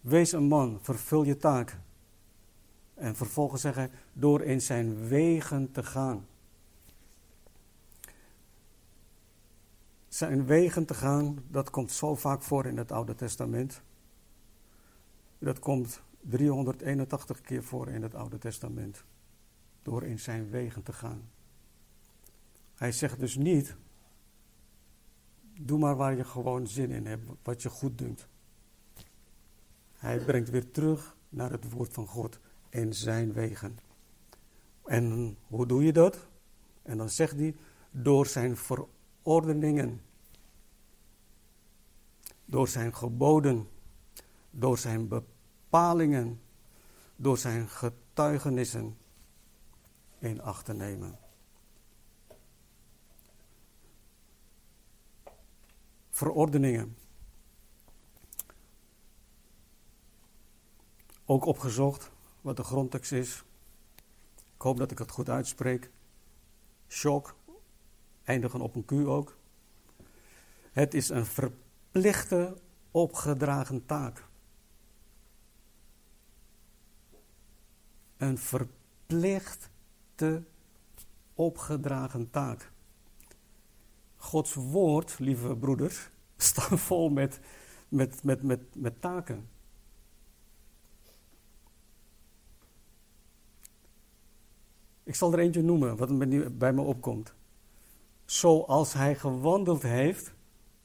wees 0.00 0.32
een 0.32 0.48
man, 0.48 0.78
vervul 0.82 1.22
je 1.22 1.36
taak. 1.36 1.78
En 2.94 3.16
vervolgens 3.16 3.60
zeggen, 3.60 3.90
door 4.12 4.42
in 4.42 4.60
zijn 4.60 5.08
wegen 5.08 5.72
te 5.72 5.82
gaan. 5.82 6.26
Zijn 10.16 10.46
wegen 10.46 10.84
te 10.84 10.94
gaan, 10.94 11.44
dat 11.48 11.70
komt 11.70 11.92
zo 11.92 12.14
vaak 12.14 12.42
voor 12.42 12.66
in 12.66 12.76
het 12.76 12.92
Oude 12.92 13.14
Testament. 13.14 13.82
Dat 15.38 15.58
komt 15.58 16.02
381 16.20 17.40
keer 17.40 17.62
voor 17.62 17.88
in 17.88 18.02
het 18.02 18.14
Oude 18.14 18.38
Testament. 18.38 19.04
Door 19.82 20.04
in 20.04 20.18
zijn 20.18 20.50
wegen 20.50 20.82
te 20.82 20.92
gaan. 20.92 21.30
Hij 22.74 22.92
zegt 22.92 23.20
dus 23.20 23.36
niet, 23.36 23.76
doe 25.60 25.78
maar 25.78 25.96
waar 25.96 26.16
je 26.16 26.24
gewoon 26.24 26.66
zin 26.66 26.90
in 26.90 27.06
hebt, 27.06 27.30
wat 27.42 27.62
je 27.62 27.70
goed 27.70 27.98
doet. 27.98 28.28
Hij 29.92 30.24
brengt 30.24 30.50
weer 30.50 30.70
terug 30.70 31.16
naar 31.28 31.50
het 31.50 31.70
woord 31.70 31.92
van 31.92 32.06
God 32.06 32.40
en 32.68 32.94
zijn 32.94 33.32
wegen. 33.32 33.78
En 34.84 35.36
hoe 35.46 35.66
doe 35.66 35.84
je 35.84 35.92
dat? 35.92 36.28
En 36.82 36.98
dan 36.98 37.08
zegt 37.08 37.36
hij, 37.38 37.56
door 37.90 38.26
zijn 38.26 38.56
verordeningen, 38.56 40.04
door 42.46 42.68
zijn 42.68 42.94
geboden, 42.94 43.68
door 44.50 44.78
zijn 44.78 45.08
bepalingen, 45.08 46.40
door 47.16 47.38
zijn 47.38 47.68
getuigenissen 47.68 48.98
in 50.18 50.42
acht 50.42 50.64
te 50.64 50.72
nemen. 50.72 51.18
Verordeningen. 56.10 56.96
Ook 61.24 61.44
opgezocht 61.44 62.10
wat 62.40 62.56
de 62.56 62.64
grondtekst 62.64 63.12
is. 63.12 63.44
Ik 64.54 64.62
hoop 64.62 64.76
dat 64.76 64.90
ik 64.90 64.98
het 64.98 65.10
goed 65.10 65.28
uitspreek. 65.28 65.90
Shock, 66.88 67.36
eindigen 68.24 68.60
op 68.60 68.74
een 68.74 68.84
Q 68.84 68.92
ook. 68.92 69.36
Het 70.72 70.94
is 70.94 71.08
een 71.08 71.26
verplichte 71.90 72.56
opgedragen 72.90 73.86
taak. 73.86 74.24
Een 78.16 78.38
verplichte 78.38 79.62
opgedragen 81.34 82.30
taak. 82.30 82.72
Gods 84.16 84.54
woord, 84.54 85.18
lieve 85.18 85.56
broeders, 85.56 86.10
staat 86.36 86.80
vol 86.80 87.08
met, 87.08 87.40
met, 87.88 88.24
met, 88.24 88.42
met, 88.42 88.60
met 88.74 89.00
taken. 89.00 89.48
Ik 95.02 95.14
zal 95.14 95.32
er 95.32 95.38
eentje 95.38 95.62
noemen, 95.62 95.96
wat 95.96 96.58
bij 96.58 96.72
me 96.72 96.80
opkomt. 96.80 97.34
Zoals 98.24 98.92
hij 98.92 99.14
gewandeld 99.14 99.82
heeft, 99.82 100.35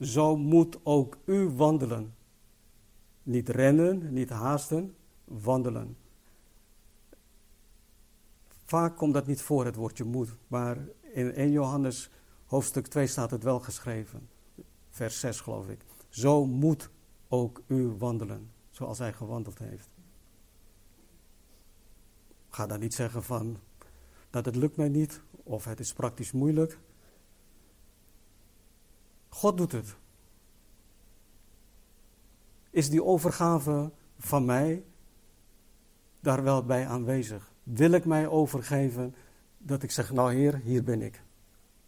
zo 0.02 0.38
moet 0.38 0.80
ook 0.84 1.18
u 1.26 1.50
wandelen. 1.50 2.16
Niet 3.24 3.50
rennen, 3.50 4.14
niet 4.14 4.30
haasten, 4.30 4.96
wandelen. 5.24 5.98
Vaak 8.48 8.98
komt 8.98 9.14
dat 9.14 9.28
niet 9.28 9.42
voor, 9.42 9.66
het 9.66 9.76
woordje 9.76 10.04
moet. 10.04 10.36
Maar 10.48 10.78
in 11.14 11.34
1 11.34 11.52
Johannes 11.52 12.10
hoofdstuk 12.46 12.88
2 12.88 13.08
staat 13.08 13.32
het 13.32 13.44
wel 13.44 13.60
geschreven. 13.60 14.30
Vers 14.90 15.20
6 15.20 15.40
geloof 15.40 15.68
ik. 15.68 15.86
Zo 16.10 16.46
moet 16.46 16.90
ook 17.28 17.62
u 17.68 17.88
wandelen, 17.98 18.52
zoals 18.70 18.98
hij 18.98 19.14
gewandeld 19.14 19.60
heeft. 19.60 19.90
ga 22.50 22.68
dan 22.68 22.80
niet 22.80 22.94
zeggen 22.94 23.24
van, 23.24 23.58
dat 24.30 24.46
het 24.46 24.56
lukt 24.56 24.78
mij 24.78 24.90
niet 24.90 25.22
of 25.44 25.66
het 25.66 25.80
is 25.80 25.94
praktisch 25.94 26.32
moeilijk. 26.32 26.80
God 29.34 29.58
doet 29.58 29.72
het. 29.72 29.96
Is 32.70 32.90
die 32.90 33.04
overgave 33.04 33.92
van 34.18 34.46
mij 34.46 34.84
daar 36.20 36.44
wel 36.44 36.66
bij 36.66 36.88
aanwezig? 36.88 37.54
Wil 37.64 37.92
ik 37.92 38.06
mij 38.06 38.28
overgeven 38.28 39.16
dat 39.58 39.84
ik 39.84 39.92
zeg, 39.92 40.12
nou 40.12 40.34
Heer, 40.34 40.56
hier 40.56 40.84
ben 40.84 41.02
ik. 41.02 41.24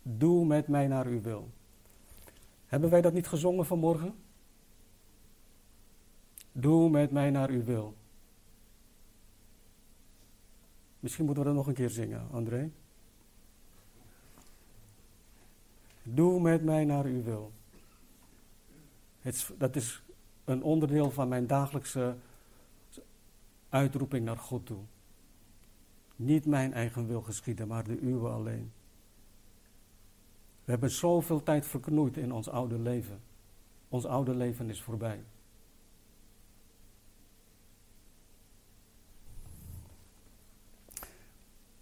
Doe 0.01 0.45
met 0.45 0.67
mij 0.67 0.87
naar 0.87 1.05
uw 1.05 1.21
wil. 1.21 1.49
Hebben 2.65 2.89
wij 2.89 3.01
dat 3.01 3.13
niet 3.13 3.27
gezongen 3.27 3.65
vanmorgen? 3.65 4.15
Doe 6.51 6.89
met 6.89 7.11
mij 7.11 7.29
naar 7.29 7.49
uw 7.49 7.63
wil. 7.63 7.95
Misschien 10.99 11.25
moeten 11.25 11.43
we 11.43 11.49
dat 11.49 11.57
nog 11.57 11.67
een 11.67 11.73
keer 11.73 11.89
zingen, 11.89 12.27
André. 12.31 12.71
Doe 16.03 16.41
met 16.41 16.63
mij 16.63 16.85
naar 16.85 17.05
uw 17.05 17.23
wil. 17.23 17.51
Het, 19.19 19.51
dat 19.57 19.75
is 19.75 20.03
een 20.43 20.63
onderdeel 20.63 21.11
van 21.11 21.27
mijn 21.27 21.47
dagelijkse 21.47 22.15
uitroeping 23.69 24.25
naar 24.25 24.37
God 24.37 24.65
toe. 24.65 24.81
Niet 26.15 26.45
mijn 26.45 26.73
eigen 26.73 27.07
wil 27.07 27.21
geschieden, 27.21 27.67
maar 27.67 27.83
de 27.83 27.99
uwe 27.99 28.29
alleen. 28.29 28.71
We 30.63 30.71
hebben 30.71 30.91
zoveel 30.91 31.43
tijd 31.43 31.65
verknoeid 31.65 32.17
in 32.17 32.31
ons 32.31 32.49
oude 32.49 32.79
leven. 32.79 33.19
Ons 33.89 34.05
oude 34.05 34.35
leven 34.35 34.69
is 34.69 34.81
voorbij. 34.81 35.23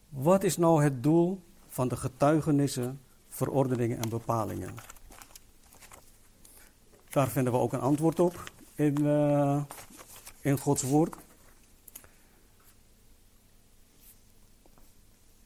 Wat 0.09 0.43
is 0.43 0.57
nou 0.57 0.83
het 0.83 1.03
doel 1.03 1.41
van 1.67 1.87
de 1.87 1.95
getuigenissen, 1.95 2.99
verordeningen 3.31 3.97
en 3.97 4.09
bepalingen? 4.09 4.73
Daar 7.09 7.27
vinden 7.27 7.53
we 7.53 7.59
ook 7.59 7.73
een 7.73 7.79
antwoord 7.79 8.19
op 8.19 8.51
in, 8.75 9.01
uh, 9.01 9.63
in 10.41 10.57
Gods 10.57 10.83
woord. 10.83 11.15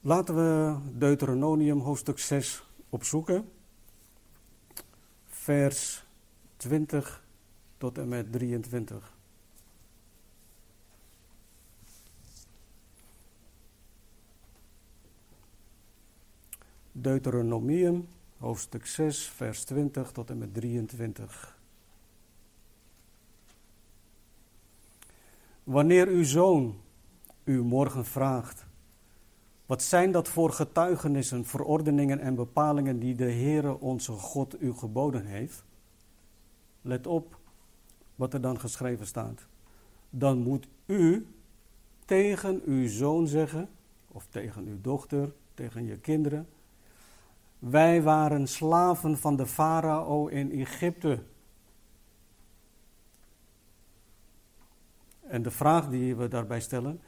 Laten 0.02 0.36
we 0.36 0.78
Deuteronomium 0.98 1.80
hoofdstuk 1.80 2.20
6 2.20 2.64
opzoeken. 2.90 3.52
Vers 5.28 6.06
20 6.58 7.24
tot 7.78 7.98
en 7.98 8.08
met 8.08 8.32
23. 8.32 9.15
Deuteronomium, 16.98 18.08
hoofdstuk 18.38 18.86
6, 18.86 19.28
vers 19.28 19.64
20 19.64 20.12
tot 20.12 20.30
en 20.30 20.38
met 20.38 20.54
23. 20.54 21.58
Wanneer 25.64 26.08
uw 26.08 26.24
zoon 26.24 26.76
u 27.44 27.64
morgen 27.64 28.06
vraagt, 28.06 28.66
wat 29.66 29.84
zijn 29.84 30.12
dat 30.12 30.28
voor 30.28 30.52
getuigenissen, 30.52 31.46
verordeningen 31.46 32.20
en 32.20 32.36
bepalingen 32.36 33.00
die 33.00 33.16
de 33.16 33.32
Heere 33.32 33.80
onze 33.80 34.12
God 34.12 34.62
u 34.62 34.74
geboden 34.74 35.26
heeft? 35.26 35.64
Let 36.82 37.08
op 37.08 37.40
wat 38.16 38.34
er 38.34 38.42
dan 38.42 38.60
geschreven 38.60 39.08
staat. 39.08 39.48
Dan 40.10 40.38
moet 40.38 40.68
u 40.86 41.28
tegen 42.06 42.62
uw 42.66 42.88
zoon 42.88 43.28
zeggen, 43.28 43.70
of 44.08 44.28
tegen 44.30 44.66
uw 44.68 44.82
dochter, 44.82 45.34
tegen 45.54 45.86
je 45.86 45.98
kinderen, 45.98 46.48
wij 47.70 48.02
waren 48.02 48.48
slaven 48.48 49.18
van 49.18 49.36
de 49.36 49.46
farao 49.46 50.28
in 50.28 50.52
Egypte. 50.52 51.24
En 55.22 55.42
de 55.42 55.52
vraag 55.52 55.90
die 55.90 56.16
we 56.16 56.28
daarbij 56.28 56.60
stellen, 56.60 57.02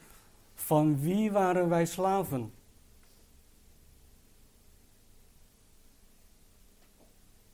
van 0.54 1.00
wie 1.00 1.32
waren 1.32 1.68
wij 1.68 1.86
slaven? 1.86 2.52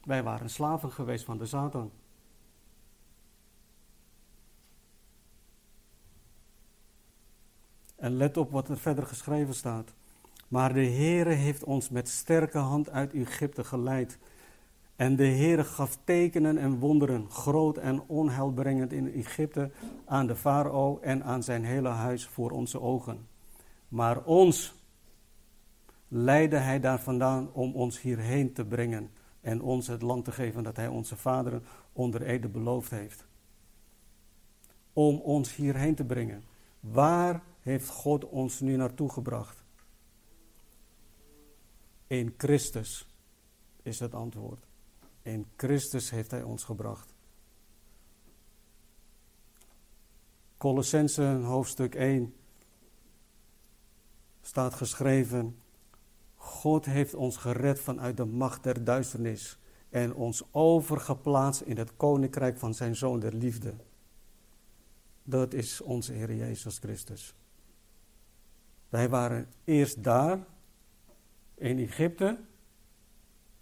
Wij 0.02 0.22
waren 0.22 0.50
slaven 0.50 0.92
geweest 0.92 1.24
van 1.24 1.38
de 1.38 1.46
Satan. 1.46 1.90
En 7.96 8.16
let 8.16 8.36
op 8.36 8.50
wat 8.50 8.68
er 8.68 8.78
verder 8.78 9.06
geschreven 9.06 9.54
staat. 9.54 9.92
Maar 10.54 10.72
de 10.72 10.86
Heere 10.86 11.32
heeft 11.32 11.64
ons 11.64 11.88
met 11.88 12.08
sterke 12.08 12.58
hand 12.58 12.90
uit 12.90 13.12
Egypte 13.12 13.64
geleid. 13.64 14.18
En 14.96 15.16
de 15.16 15.26
Heere 15.26 15.64
gaf 15.64 15.98
tekenen 16.04 16.58
en 16.58 16.78
wonderen, 16.78 17.30
groot 17.30 17.76
en 17.76 18.02
onheilbrengend 18.06 18.92
in 18.92 19.12
Egypte, 19.12 19.70
aan 20.04 20.26
de 20.26 20.36
farao 20.36 20.98
en 21.00 21.24
aan 21.24 21.42
zijn 21.42 21.64
hele 21.64 21.88
huis 21.88 22.26
voor 22.26 22.50
onze 22.50 22.80
ogen. 22.80 23.28
Maar 23.88 24.24
ons 24.24 24.74
leidde 26.08 26.56
hij 26.56 26.80
daar 26.80 27.00
vandaan 27.00 27.52
om 27.52 27.72
ons 27.72 28.00
hierheen 28.00 28.52
te 28.52 28.64
brengen 28.64 29.10
en 29.40 29.62
ons 29.62 29.86
het 29.86 30.02
land 30.02 30.24
te 30.24 30.32
geven 30.32 30.62
dat 30.62 30.76
hij 30.76 30.88
onze 30.88 31.16
vaderen 31.16 31.62
onder 31.92 32.22
Ede 32.22 32.48
beloofd 32.48 32.90
heeft. 32.90 33.26
Om 34.92 35.16
ons 35.16 35.54
hierheen 35.54 35.94
te 35.94 36.04
brengen. 36.04 36.44
Waar 36.80 37.42
heeft 37.60 37.88
God 37.88 38.28
ons 38.28 38.60
nu 38.60 38.76
naartoe 38.76 39.10
gebracht? 39.10 39.63
In 42.06 42.34
Christus 42.36 43.08
is 43.82 44.00
het 44.00 44.14
antwoord. 44.14 44.66
In 45.22 45.46
Christus 45.56 46.10
heeft 46.10 46.30
Hij 46.30 46.42
ons 46.42 46.64
gebracht. 46.64 47.14
Colossense 50.56 51.22
hoofdstuk 51.22 51.94
1 51.94 52.34
staat 54.40 54.74
geschreven: 54.74 55.56
God 56.34 56.84
heeft 56.84 57.14
ons 57.14 57.36
gered 57.36 57.80
vanuit 57.80 58.16
de 58.16 58.24
macht 58.24 58.62
der 58.62 58.84
duisternis 58.84 59.58
en 59.88 60.14
ons 60.14 60.42
overgeplaatst 60.50 61.60
in 61.60 61.76
het 61.76 61.96
koninkrijk 61.96 62.58
van 62.58 62.74
zijn 62.74 62.96
zoon 62.96 63.20
der 63.20 63.34
liefde. 63.34 63.74
Dat 65.22 65.52
is 65.52 65.80
onze 65.80 66.12
Heer 66.12 66.34
Jezus 66.34 66.78
Christus. 66.78 67.34
Wij 68.88 69.08
waren 69.08 69.48
eerst 69.64 70.02
daar, 70.02 70.46
in 71.54 71.78
Egypte, 71.78 72.38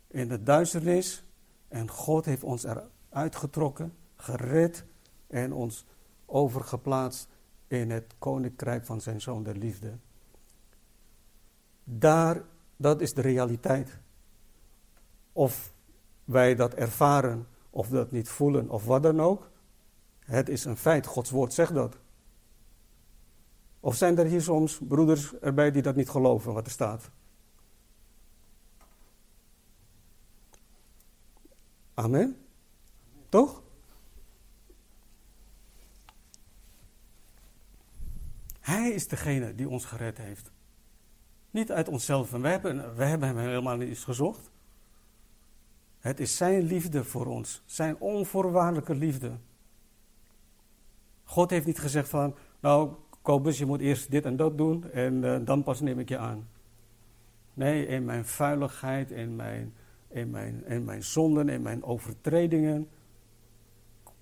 in 0.07 0.29
de 0.29 0.43
duisternis, 0.43 1.25
en 1.69 1.91
God 1.91 2.25
heeft 2.25 2.43
ons 2.43 2.65
eruit 2.65 3.37
getrokken, 3.37 3.95
gered 4.17 4.85
en 5.27 5.53
ons 5.53 5.87
overgeplaatst 6.27 7.29
in 7.67 7.91
het 7.91 8.15
koninkrijk 8.19 8.85
van 8.85 9.01
zijn 9.01 9.21
zoon 9.21 9.43
der 9.43 9.57
liefde. 9.57 9.99
Daar, 11.85 12.43
dat 12.77 13.01
is 13.01 13.15
de 13.15 13.21
realiteit. 13.21 13.99
Of 15.33 15.73
wij 16.25 16.55
dat 16.55 16.75
ervaren 16.75 17.47
of 17.71 17.89
dat 17.89 18.11
niet 18.11 18.29
voelen 18.29 18.71
of 18.71 18.85
wat 18.85 19.03
dan 19.03 19.21
ook. 19.21 19.51
Het 20.19 20.49
is 20.49 20.65
een 20.65 20.77
feit, 20.77 21.07
Gods 21.07 21.31
woord 21.31 21.53
zegt 21.53 21.75
dat. 21.75 21.99
Of 23.81 23.95
zijn 23.95 24.19
er 24.19 24.27
hier 24.27 24.43
soms 24.43 24.81
broeders 24.89 25.39
erbij 25.39 25.71
die 25.71 25.83
dat 25.83 25.97
niet 25.97 26.09
geloven 26.09 26.53
wat 26.53 26.67
er 26.67 26.73
staat? 26.73 27.11
Amen. 32.03 32.37
Toch? 33.29 33.63
Hij 38.61 38.91
is 38.91 39.09
degene 39.09 39.55
die 39.55 39.69
ons 39.69 39.85
gered 39.85 40.19
heeft. 40.19 40.51
Niet 41.51 41.73
uit 41.73 41.89
onszelf. 41.89 42.33
En 42.33 42.41
wij 42.41 42.51
hebben, 42.51 42.79
hebben 42.97 43.29
hem 43.29 43.39
helemaal 43.39 43.77
niet 43.77 43.89
eens 43.89 44.05
gezocht. 44.05 44.51
Het 45.99 46.21
is 46.21 46.37
zijn 46.37 46.63
liefde 46.63 47.05
voor 47.05 47.27
ons. 47.27 47.63
Zijn 47.65 47.97
onvoorwaardelijke 47.99 48.95
liefde. 48.95 49.33
God 51.25 51.51
heeft 51.51 51.67
niet 51.67 51.79
gezegd 51.79 52.09
van, 52.09 52.35
nou 52.61 52.93
Kobus, 53.23 53.59
je 53.59 53.67
moet 53.67 53.81
eerst 53.81 54.11
dit 54.11 54.25
en 54.25 54.37
dat 54.37 54.59
doen 54.59 54.91
en 54.91 55.23
uh, 55.23 55.37
dan 55.45 55.63
pas 55.63 55.81
neem 55.81 55.99
ik 55.99 56.09
je 56.09 56.19
aan. 56.19 56.49
Nee, 57.55 57.87
in 57.87 58.05
mijn 58.05 58.25
vuiligheid, 58.25 59.11
in 59.11 59.37
mijn 59.37 59.75
in 60.13 60.31
mijn, 60.31 60.85
mijn 60.85 61.03
zonden, 61.03 61.49
in 61.49 61.63
mijn 61.63 61.85
overtredingen, 61.85 62.89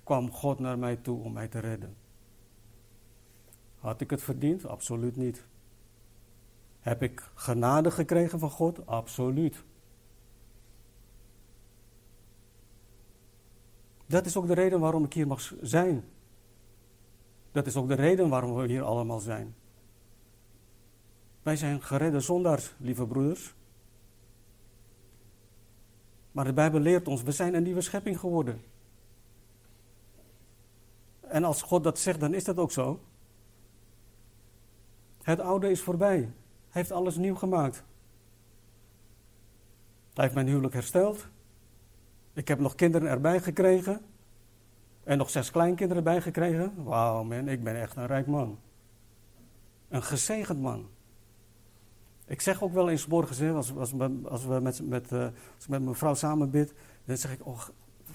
kwam 0.03 0.31
God 0.31 0.59
naar 0.59 0.79
mij 0.79 0.97
toe 0.97 1.23
om 1.23 1.33
mij 1.33 1.49
te 1.49 1.59
redden. 1.59 1.97
Had 3.79 4.01
ik 4.01 4.11
het 4.11 4.23
verdiend? 4.23 4.67
Absoluut 4.67 5.17
niet. 5.17 5.45
Heb 6.81 7.03
ik 7.03 7.31
genade 7.35 7.91
gekregen 7.91 8.39
van 8.39 8.51
God? 8.51 8.87
Absoluut. 8.87 9.65
Dat 14.07 14.27
is 14.27 14.37
ook 14.37 14.47
de 14.47 14.55
reden 14.55 14.81
waarom 14.81 15.05
ik 15.05 15.13
hier 15.13 15.27
mag 15.27 15.53
zijn. 15.61 16.05
Dat 17.53 17.67
is 17.67 17.77
ook 17.77 17.89
de 17.89 17.95
reden 17.95 18.29
waarom 18.29 18.55
we 18.55 18.67
hier 18.67 18.83
allemaal 18.83 19.19
zijn. 19.19 19.55
Wij 21.43 21.57
zijn 21.57 21.83
geredde 21.83 22.21
zondaars, 22.21 22.75
lieve 22.79 23.07
broeders. 23.07 23.55
Maar 26.33 26.45
de 26.45 26.53
Bijbel 26.53 26.81
leert 26.81 27.09
ons, 27.09 27.23
we 27.23 27.33
zijn 27.33 27.55
een 27.55 27.63
nieuwe 27.63 27.81
schepping 27.81 28.19
geworden. 28.19 28.63
En 31.21 31.45
als 31.45 31.63
God 31.63 31.85
dat 31.85 31.99
zegt, 31.99 32.21
dan 32.21 32.35
is 32.35 32.45
dat 32.45 32.59
ook 32.59 32.73
zo. 32.73 33.01
Het 35.23 35.41
oude 35.41 35.71
is 35.71 35.81
voorbij. 35.81 36.17
Hij 36.17 36.31
heeft 36.81 36.93
alles 36.93 37.17
nieuw 37.17 37.35
gemaakt. 37.35 37.85
Hij 40.15 40.25
heeft 40.25 40.35
mijn 40.35 40.47
huwelijk 40.47 40.75
hersteld. 40.75 41.29
Ik 42.33 42.49
heb 42.49 42.59
nog 42.59 42.75
kinderen 42.75 43.09
erbij 43.09 43.41
gekregen. 43.41 44.01
En 45.05 45.19
nog 45.19 45.31
zes 45.31 45.51
kleinkinderen 45.51 46.05
erbij 46.05 46.21
gekregen. 46.21 46.85
Wauw 46.85 47.25
man, 47.25 47.49
ik 47.49 47.65
ben 47.65 47.81
echt 47.81 47.97
een 47.97 48.07
rijk 48.07 48.27
man. 48.27 48.59
Een 49.89 50.03
gezegend 50.03 50.61
man. 50.61 50.89
Ik 52.31 52.41
zeg 52.41 52.63
ook 52.63 52.73
wel 52.73 52.89
eens 52.89 53.07
morgens, 53.07 53.41
als, 53.41 53.77
als, 53.77 53.95
als, 54.25 54.45
we 54.45 54.61
met, 54.61 54.89
met, 54.89 55.13
als 55.13 55.65
ik 55.65 55.69
met 55.69 55.83
mijn 55.83 55.95
vrouw 55.95 56.15
samen 56.15 56.51
bid, 56.51 56.75
dan 57.05 57.17
zeg 57.17 57.33
ik, 57.33 57.41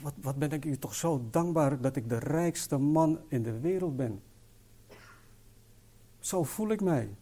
wat, 0.01 0.13
wat 0.21 0.35
ben 0.35 0.51
ik 0.51 0.65
u 0.65 0.77
toch 0.77 0.95
zo 0.95 1.27
dankbaar 1.31 1.81
dat 1.81 1.95
ik 1.95 2.09
de 2.09 2.17
rijkste 2.17 2.77
man 2.77 3.19
in 3.27 3.43
de 3.43 3.59
wereld 3.59 3.95
ben. 3.95 4.21
Zo 6.19 6.43
voel 6.43 6.69
ik 6.69 6.81
mij. 6.81 7.15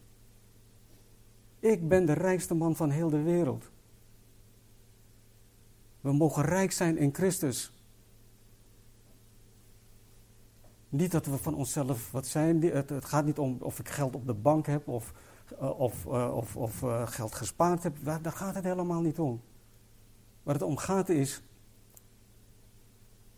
Ik 1.59 1.87
ben 1.87 2.05
de 2.05 2.13
rijkste 2.13 2.53
man 2.53 2.75
van 2.75 2.89
heel 2.89 3.09
de 3.09 3.21
wereld. 3.21 3.69
We 6.01 6.13
mogen 6.13 6.43
rijk 6.43 6.71
zijn 6.71 6.97
in 6.97 7.13
Christus. 7.13 7.73
Niet 10.89 11.11
dat 11.11 11.25
we 11.25 11.37
van 11.37 11.55
onszelf 11.55 12.11
wat 12.11 12.27
zijn. 12.27 12.61
Het, 12.61 13.05
gaat 13.05 13.25
niet 13.25 13.39
om 13.39 13.57
of 13.59 13.79
ik 13.79 13.89
geld 13.89 14.15
op 14.15 14.25
de 14.25 14.33
bank 14.33 14.65
heb 14.65 14.87
of 14.87 15.11
eh, 15.11 15.32
of, 15.57 16.05
uh, 16.05 16.35
of, 16.35 16.55
of 16.55 16.81
uh, 16.81 17.07
geld 17.07 17.35
gespaard 17.35 17.83
hebt, 17.83 18.05
daar, 18.05 18.21
daar 18.21 18.31
gaat 18.31 18.55
het 18.55 18.63
helemaal 18.63 19.01
niet 19.01 19.19
om. 19.19 19.41
Waar 20.43 20.53
het 20.53 20.63
om 20.63 20.77
gaat 20.77 21.09
is 21.09 21.41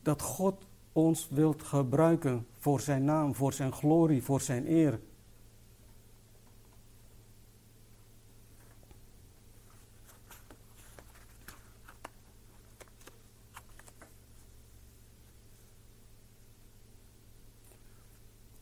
dat 0.01 0.21
God 0.21 0.67
ons 0.91 1.29
wilt 1.29 1.63
gebruiken 1.63 2.47
voor 2.57 2.81
zijn 2.81 3.03
naam, 3.03 3.35
voor 3.35 3.53
zijn 3.53 3.73
glorie, 3.73 4.23
voor 4.23 4.41
zijn 4.41 4.71
eer. 4.71 4.99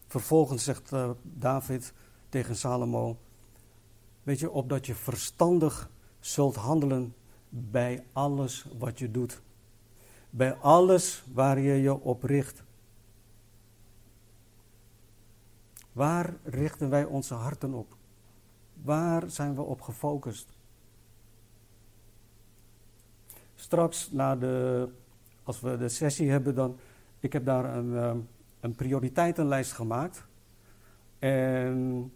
Vervolgens 0.07 0.63
zegt 0.63 0.91
David 1.21 1.93
tegen 2.29 2.55
Salomo: 2.55 3.17
Weet 4.23 4.39
je, 4.39 4.51
opdat 4.51 4.85
je 4.85 4.95
verstandig 4.95 5.89
zult 6.19 6.55
handelen 6.55 7.15
bij 7.49 8.05
alles 8.13 8.65
wat 8.77 8.99
je 8.99 9.11
doet. 9.11 9.41
Bij 10.29 10.53
alles 10.53 11.23
waar 11.33 11.59
je 11.59 11.73
je 11.73 11.99
op 11.99 12.23
richt. 12.23 12.63
Waar 15.91 16.33
richten 16.43 16.89
wij 16.89 17.05
onze 17.05 17.33
harten 17.33 17.73
op? 17.73 17.95
Waar 18.81 19.29
zijn 19.29 19.55
we 19.55 19.61
op 19.61 19.81
gefocust? 19.81 20.47
Straks, 23.55 24.11
na 24.11 24.35
de, 24.35 24.87
als 25.43 25.61
we 25.61 25.77
de 25.77 25.89
sessie 25.89 26.29
hebben, 26.29 26.55
dan. 26.55 26.77
Ik 27.19 27.33
heb 27.33 27.45
daar 27.45 27.75
een, 27.75 27.97
ehm, 27.97 28.17
een 28.59 28.75
prioriteitenlijst 28.75 29.71
gemaakt. 29.71 30.25
En 31.19 32.11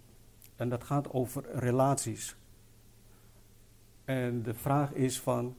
en 0.57 0.69
dat 0.69 0.83
gaat 0.83 1.11
over 1.11 1.59
relaties. 1.59 2.35
En 4.05 4.43
de 4.43 4.53
vraag 4.53 4.93
is 4.93 5.19
van, 5.21 5.55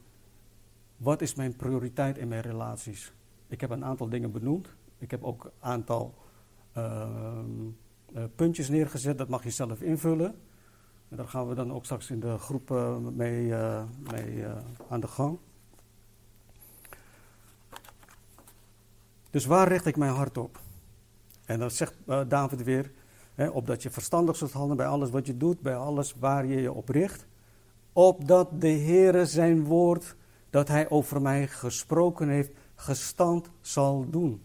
wat 0.96 1.20
is 1.20 1.34
mijn 1.34 1.56
prioriteit 1.56 2.18
in 2.18 2.28
mijn 2.28 2.42
relaties? 2.42 3.12
Ik 3.46 3.60
heb 3.60 3.70
een 3.70 3.84
aantal 3.84 4.08
dingen 4.08 4.32
benoemd. 4.32 4.74
Ik 4.98 5.10
heb 5.10 5.24
ook 5.24 5.44
een 5.44 5.50
aantal 5.60 6.14
uh, 6.76 7.38
puntjes 8.34 8.68
neergezet, 8.68 9.18
dat 9.18 9.28
mag 9.28 9.42
je 9.42 9.50
zelf 9.50 9.80
invullen. 9.80 10.34
En 11.08 11.16
daar 11.16 11.28
gaan 11.28 11.48
we 11.48 11.54
dan 11.54 11.72
ook 11.72 11.84
straks 11.84 12.10
in 12.10 12.20
de 12.20 12.38
groep 12.38 12.70
uh, 12.70 12.96
mee, 12.96 13.54
mee 14.10 14.44
aan 14.88 15.00
de 15.00 15.06
gang. 15.06 15.38
Dus 19.30 19.44
waar 19.44 19.68
richt 19.68 19.86
ik 19.86 19.96
mijn 19.96 20.12
hart 20.12 20.38
op? 20.38 20.60
En 21.44 21.58
dan 21.58 21.70
zegt 21.70 21.94
David 22.06 22.62
weer, 22.62 22.92
opdat 23.46 23.82
je 23.82 23.90
verstandig 23.90 24.36
zult 24.36 24.52
handelen 24.52 24.76
bij 24.76 24.86
alles 24.86 25.10
wat 25.10 25.26
je 25.26 25.36
doet, 25.36 25.60
bij 25.60 25.76
alles 25.76 26.14
waar 26.14 26.46
je 26.46 26.60
je 26.60 26.72
op 26.72 26.88
richt. 26.88 27.26
opdat 27.92 28.60
de 28.60 28.68
Heere 28.68 29.26
zijn 29.26 29.64
woord 29.64 30.16
dat 30.50 30.68
hij 30.68 30.90
over 30.90 31.22
mij 31.22 31.48
gesproken 31.48 32.28
heeft, 32.28 32.50
gestand 32.74 33.50
zal 33.60 34.10
doen. 34.10 34.42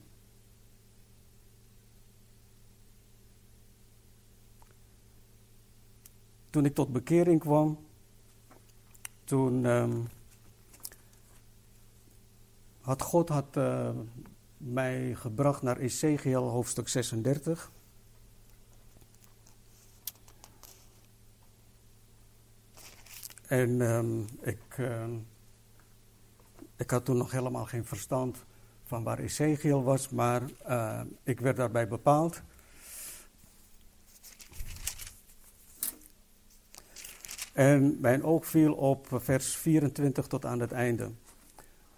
Toen 6.50 6.66
ik 6.66 6.74
tot 6.74 6.92
bekering 6.92 7.40
kwam, 7.40 7.78
toen 9.24 9.66
um, 9.66 10.08
had 12.82 13.02
God 13.02 13.30
had, 13.30 13.58
uh, 13.58 13.90
mij 14.58 15.16
gebracht 15.16 15.62
naar 15.62 15.78
Ezekiel 15.78 16.50
hoofdstuk 16.50 16.88
36. 16.88 17.72
En 23.48 23.82
um, 23.82 24.26
ik, 24.42 24.78
uh, 24.78 25.06
ik 26.76 26.90
had 26.90 27.06
toen 27.06 27.18
nog 27.18 27.32
helemaal 27.32 27.66
geen 27.66 27.86
verstand 27.86 28.46
van 28.84 29.04
waar 29.04 29.20
Ezekiel 29.20 29.84
was, 29.84 30.10
maar 30.10 30.42
uh, 30.68 31.02
ik 31.24 31.40
werd 31.40 31.58
daarbij 31.58 31.88
bepaald. 31.88 32.42
En 37.54 37.98
mijn 38.02 38.24
oog 38.24 38.46
viel 38.46 38.74
op 38.74 39.08
vers 39.12 39.56
24 39.56 40.28
tot 40.28 40.46
aan 40.46 40.60
het 40.60 40.72
einde. 40.72 41.12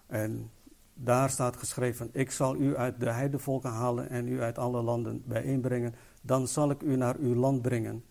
En 0.06 0.50
daar 0.94 1.30
staat 1.30 1.56
geschreven: 1.56 2.08
Ik 2.12 2.30
zal 2.30 2.56
u 2.56 2.76
uit 2.76 3.00
de 3.00 3.10
heidevolken 3.10 3.70
halen 3.70 4.10
en 4.10 4.28
u 4.28 4.40
uit 4.42 4.58
alle 4.58 4.82
landen 4.82 5.22
bijeenbrengen. 5.26 5.94
Dan 6.22 6.48
zal 6.48 6.70
ik 6.70 6.82
u 6.82 6.96
naar 6.96 7.16
uw 7.16 7.34
land 7.34 7.62
brengen. 7.62 8.04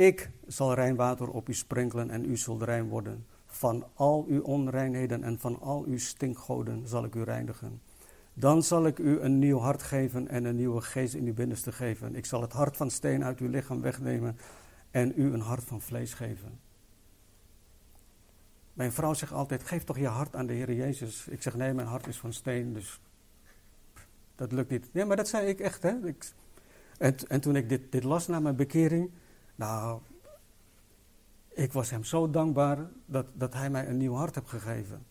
Ik 0.00 0.30
zal 0.46 0.74
rein 0.74 0.96
water 0.96 1.30
op 1.30 1.48
u 1.48 1.54
sprenkelen 1.54 2.10
en 2.10 2.30
u 2.30 2.36
zult 2.36 2.62
rein 2.62 2.88
worden. 2.88 3.26
Van 3.46 3.86
al 3.94 4.24
uw 4.28 4.42
onreinheden 4.42 5.24
en 5.24 5.38
van 5.38 5.60
al 5.60 5.84
uw 5.84 5.98
stinkgoden 5.98 6.88
zal 6.88 7.04
ik 7.04 7.14
u 7.14 7.22
reinigen. 7.22 7.80
Dan 8.34 8.62
zal 8.62 8.86
ik 8.86 8.98
u 8.98 9.20
een 9.20 9.38
nieuw 9.38 9.58
hart 9.58 9.82
geven 9.82 10.28
en 10.28 10.44
een 10.44 10.56
nieuwe 10.56 10.80
geest 10.80 11.14
in 11.14 11.26
uw 11.26 11.34
binnenste 11.34 11.72
geven. 11.72 12.14
Ik 12.14 12.26
zal 12.26 12.40
het 12.40 12.52
hart 12.52 12.76
van 12.76 12.90
steen 12.90 13.24
uit 13.24 13.38
uw 13.38 13.48
lichaam 13.48 13.80
wegnemen 13.80 14.38
en 14.90 15.12
u 15.16 15.32
een 15.32 15.40
hart 15.40 15.64
van 15.64 15.80
vlees 15.80 16.14
geven. 16.14 16.60
Mijn 18.72 18.92
vrouw 18.92 19.14
zegt 19.14 19.32
altijd: 19.32 19.64
geef 19.64 19.84
toch 19.84 19.98
je 19.98 20.06
hart 20.06 20.36
aan 20.36 20.46
de 20.46 20.52
Heer 20.52 20.72
Jezus. 20.72 21.28
Ik 21.28 21.42
zeg: 21.42 21.56
nee, 21.56 21.72
mijn 21.72 21.88
hart 21.88 22.06
is 22.06 22.18
van 22.18 22.32
steen, 22.32 22.72
dus 22.72 23.00
dat 24.34 24.52
lukt 24.52 24.70
niet. 24.70 24.92
Nee, 24.92 25.04
maar 25.04 25.16
dat 25.16 25.28
zei 25.28 25.46
ik 25.46 25.60
echt. 25.60 25.82
Hè? 25.82 26.06
Ik, 26.06 26.32
en, 26.98 27.16
en 27.28 27.40
toen 27.40 27.56
ik 27.56 27.68
dit, 27.68 27.92
dit 27.92 28.04
las 28.04 28.26
na 28.26 28.40
mijn 28.40 28.56
bekering, 28.56 29.10
nou, 29.60 30.00
ik 31.48 31.72
was 31.72 31.90
hem 31.90 32.04
zo 32.04 32.30
dankbaar 32.30 32.78
dat, 33.06 33.26
dat 33.32 33.54
hij 33.54 33.70
mij 33.70 33.88
een 33.88 33.96
nieuw 33.96 34.14
hart 34.14 34.34
heeft 34.34 34.48
gegeven. 34.48 35.06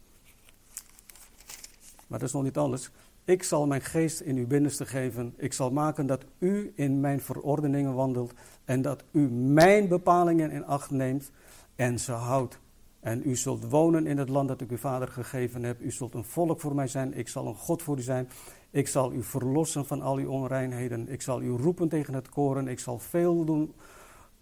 Maar 2.08 2.20
dat 2.20 2.28
is 2.28 2.34
nog 2.34 2.44
niet 2.44 2.58
alles. 2.58 2.92
Ik 3.24 3.44
zal 3.44 3.68
mijn 3.68 3.82
geest 3.82 4.20
in 4.20 4.38
uw 4.38 4.48
binnenste 4.48 4.86
geven. 4.86 5.34
Ik 5.38 5.54
zal 5.54 5.72
maken 5.72 6.06
dat 6.06 6.26
u 6.40 6.72
in 6.76 7.00
mijn 7.00 7.22
verordeningen 7.22 7.94
wandelt 7.94 8.34
en 8.66 8.82
dat 8.82 9.04
u 9.12 9.30
mijn 9.32 9.88
bepalingen 9.88 10.52
in 10.52 10.66
acht 10.66 10.90
neemt 10.90 11.32
en 11.76 12.00
ze 12.00 12.12
houdt. 12.12 12.60
En 13.00 13.22
u 13.26 13.36
zult 13.36 13.70
wonen 13.70 14.08
in 14.08 14.18
het 14.18 14.30
land 14.30 14.48
dat 14.48 14.62
ik 14.62 14.70
uw 14.70 14.78
vader 14.78 15.08
gegeven 15.08 15.64
heb. 15.64 15.82
U 15.82 15.92
zult 15.92 16.14
een 16.14 16.24
volk 16.24 16.60
voor 16.60 16.76
mij 16.76 16.88
zijn. 16.88 17.14
Ik 17.14 17.28
zal 17.28 17.48
een 17.48 17.56
God 17.56 17.82
voor 17.82 17.98
u 17.98 18.02
zijn. 18.02 18.30
Ik 18.70 18.88
zal 18.88 19.14
u 19.14 19.24
verlossen 19.24 19.86
van 19.86 20.02
al 20.02 20.18
uw 20.18 20.30
onreinheden. 20.30 21.10
Ik 21.10 21.22
zal 21.22 21.42
u 21.42 21.50
roepen 21.50 21.90
tegen 21.90 22.14
het 22.14 22.30
koren. 22.30 22.68
Ik 22.68 22.80
zal 22.80 23.00
veel 23.00 23.46
doen. 23.46 23.74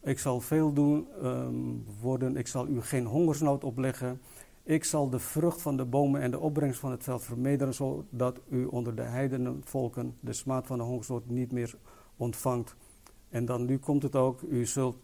Ik 0.01 0.19
zal 0.19 0.41
veel 0.41 0.73
doen 0.73 1.07
um, 1.23 1.85
worden. 2.01 2.37
Ik 2.37 2.47
zal 2.47 2.67
u 2.67 2.81
geen 2.81 3.05
hongersnood 3.05 3.63
opleggen. 3.63 4.21
Ik 4.63 4.83
zal 4.83 5.09
de 5.09 5.19
vrucht 5.19 5.61
van 5.61 5.77
de 5.77 5.85
bomen 5.85 6.21
en 6.21 6.31
de 6.31 6.39
opbrengst 6.39 6.79
van 6.79 6.91
het 6.91 7.03
veld 7.03 7.23
vermederen, 7.23 7.73
zodat 7.73 8.39
u 8.49 8.65
onder 8.65 8.95
de 8.95 9.01
heidenvolken 9.01 10.15
de 10.19 10.33
smaad 10.33 10.67
van 10.67 10.77
de 10.77 10.83
hongersnood 10.83 11.27
niet 11.27 11.51
meer 11.51 11.75
ontvangt. 12.17 12.75
En 13.29 13.45
dan 13.45 13.65
nu 13.65 13.77
komt 13.77 14.03
het 14.03 14.15
ook, 14.15 14.41
u 14.41 14.65
zult, 14.65 14.97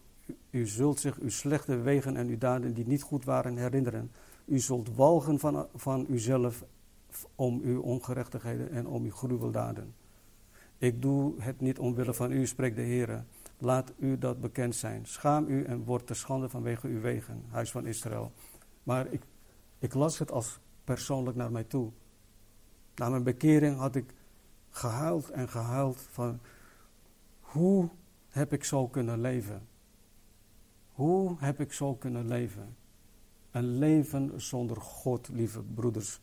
u 0.50 0.66
zult 0.66 1.00
zich 1.00 1.18
uw 1.18 1.28
slechte 1.28 1.76
wegen 1.76 2.16
en 2.16 2.28
uw 2.28 2.38
daden 2.38 2.74
die 2.74 2.86
niet 2.86 3.02
goed 3.02 3.24
waren 3.24 3.56
herinneren. 3.56 4.10
U 4.44 4.58
zult 4.58 4.94
walgen 4.94 5.38
van, 5.38 5.66
van 5.74 6.06
uzelf 6.08 6.64
om 7.34 7.60
uw 7.62 7.80
ongerechtigheden 7.80 8.70
en 8.70 8.86
om 8.86 9.04
uw 9.04 9.10
gruweldaden. 9.10 9.94
Ik 10.78 11.02
doe 11.02 11.32
het 11.38 11.60
niet 11.60 11.78
omwille 11.78 12.14
van 12.14 12.32
u, 12.32 12.46
spreekt 12.46 12.76
de 12.76 12.82
Heer. 12.82 13.24
Laat 13.64 13.92
u 13.96 14.18
dat 14.18 14.40
bekend 14.40 14.74
zijn. 14.74 15.06
Schaam 15.06 15.46
u 15.48 15.64
en 15.64 15.84
word 15.84 16.06
te 16.06 16.14
schande 16.14 16.48
vanwege 16.48 16.88
uw 16.88 17.00
wegen, 17.00 17.44
huis 17.48 17.70
van 17.70 17.86
Israël. 17.86 18.32
Maar 18.82 19.06
ik 19.06 19.22
ik 19.84 19.94
las 19.94 20.18
het 20.18 20.30
als 20.30 20.60
persoonlijk 20.84 21.36
naar 21.36 21.52
mij 21.52 21.64
toe. 21.64 21.92
Na 22.94 23.08
mijn 23.08 23.22
bekering 23.22 23.76
had 23.76 23.94
ik 23.94 24.14
gehuild 24.70 25.30
en 25.30 25.48
gehuild 25.48 26.00
van 26.00 26.40
hoe 27.40 27.88
heb 28.28 28.52
ik 28.52 28.64
zo 28.64 28.88
kunnen 28.88 29.20
leven? 29.20 29.68
Hoe 30.92 31.36
heb 31.38 31.60
ik 31.60 31.72
zo 31.72 31.94
kunnen 31.94 32.26
leven? 32.26 32.76
Een 33.50 33.78
leven 33.78 34.40
zonder 34.40 34.80
God, 34.80 35.28
lieve 35.28 35.62
broeders. 35.62 36.20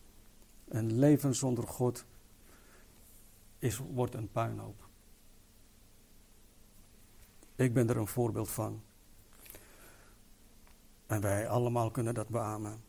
Een 0.68 0.98
leven 0.98 1.34
zonder 1.34 1.66
God 1.66 2.04
is, 3.58 3.78
wordt 3.78 4.14
een 4.14 4.30
puinhoop. 4.30 4.81
Ik 7.62 7.74
ben 7.74 7.88
er 7.88 7.96
een 7.96 8.06
voorbeeld 8.06 8.50
van. 8.50 8.82
En 11.06 11.20
wij 11.20 11.48
allemaal 11.48 11.90
kunnen 11.90 12.14
dat 12.14 12.28
beamen. 12.28 12.82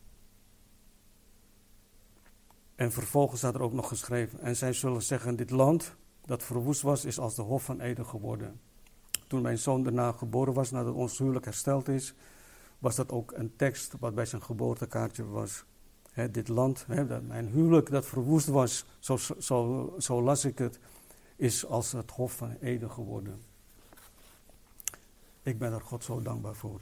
En 2.74 2.92
vervolgens 2.92 3.40
staat 3.40 3.54
er 3.54 3.62
ook 3.62 3.72
nog 3.72 3.88
geschreven: 3.88 4.40
En 4.40 4.56
zij 4.56 4.72
zullen 4.72 5.02
zeggen: 5.02 5.36
Dit 5.36 5.50
land 5.50 5.94
dat 6.24 6.42
verwoest 6.42 6.82
was, 6.82 7.04
is 7.04 7.18
als 7.18 7.34
de 7.34 7.42
Hof 7.42 7.64
van 7.64 7.80
Eden 7.80 8.06
geworden. 8.06 8.60
Toen 9.26 9.42
mijn 9.42 9.58
zoon 9.58 9.82
daarna 9.82 10.12
geboren 10.12 10.54
was, 10.54 10.70
nadat 10.70 10.94
ons 10.94 11.18
huwelijk 11.18 11.44
hersteld 11.44 11.88
is, 11.88 12.14
was 12.78 12.96
dat 12.96 13.10
ook 13.10 13.32
een 13.32 13.56
tekst 13.56 13.94
wat 13.98 14.14
bij 14.14 14.26
zijn 14.26 14.42
geboortekaartje 14.42 15.26
was. 15.26 15.64
dit 16.30 16.48
land, 16.48 16.86
dat 17.08 17.22
mijn 17.22 17.46
huwelijk 17.46 17.90
dat 17.90 18.06
verwoest 18.06 18.46
was, 18.46 18.84
zo, 18.98 19.16
zo, 19.38 19.94
zo 19.98 20.22
las 20.22 20.44
ik 20.44 20.58
het, 20.58 20.78
is 21.36 21.66
als 21.66 21.92
het 21.92 22.10
Hof 22.10 22.32
van 22.32 22.56
Eden 22.60 22.90
geworden. 22.90 23.53
Ik 25.44 25.58
ben 25.58 25.72
er 25.72 25.80
God 25.80 26.04
zo 26.04 26.22
dankbaar 26.22 26.54
voor. 26.54 26.80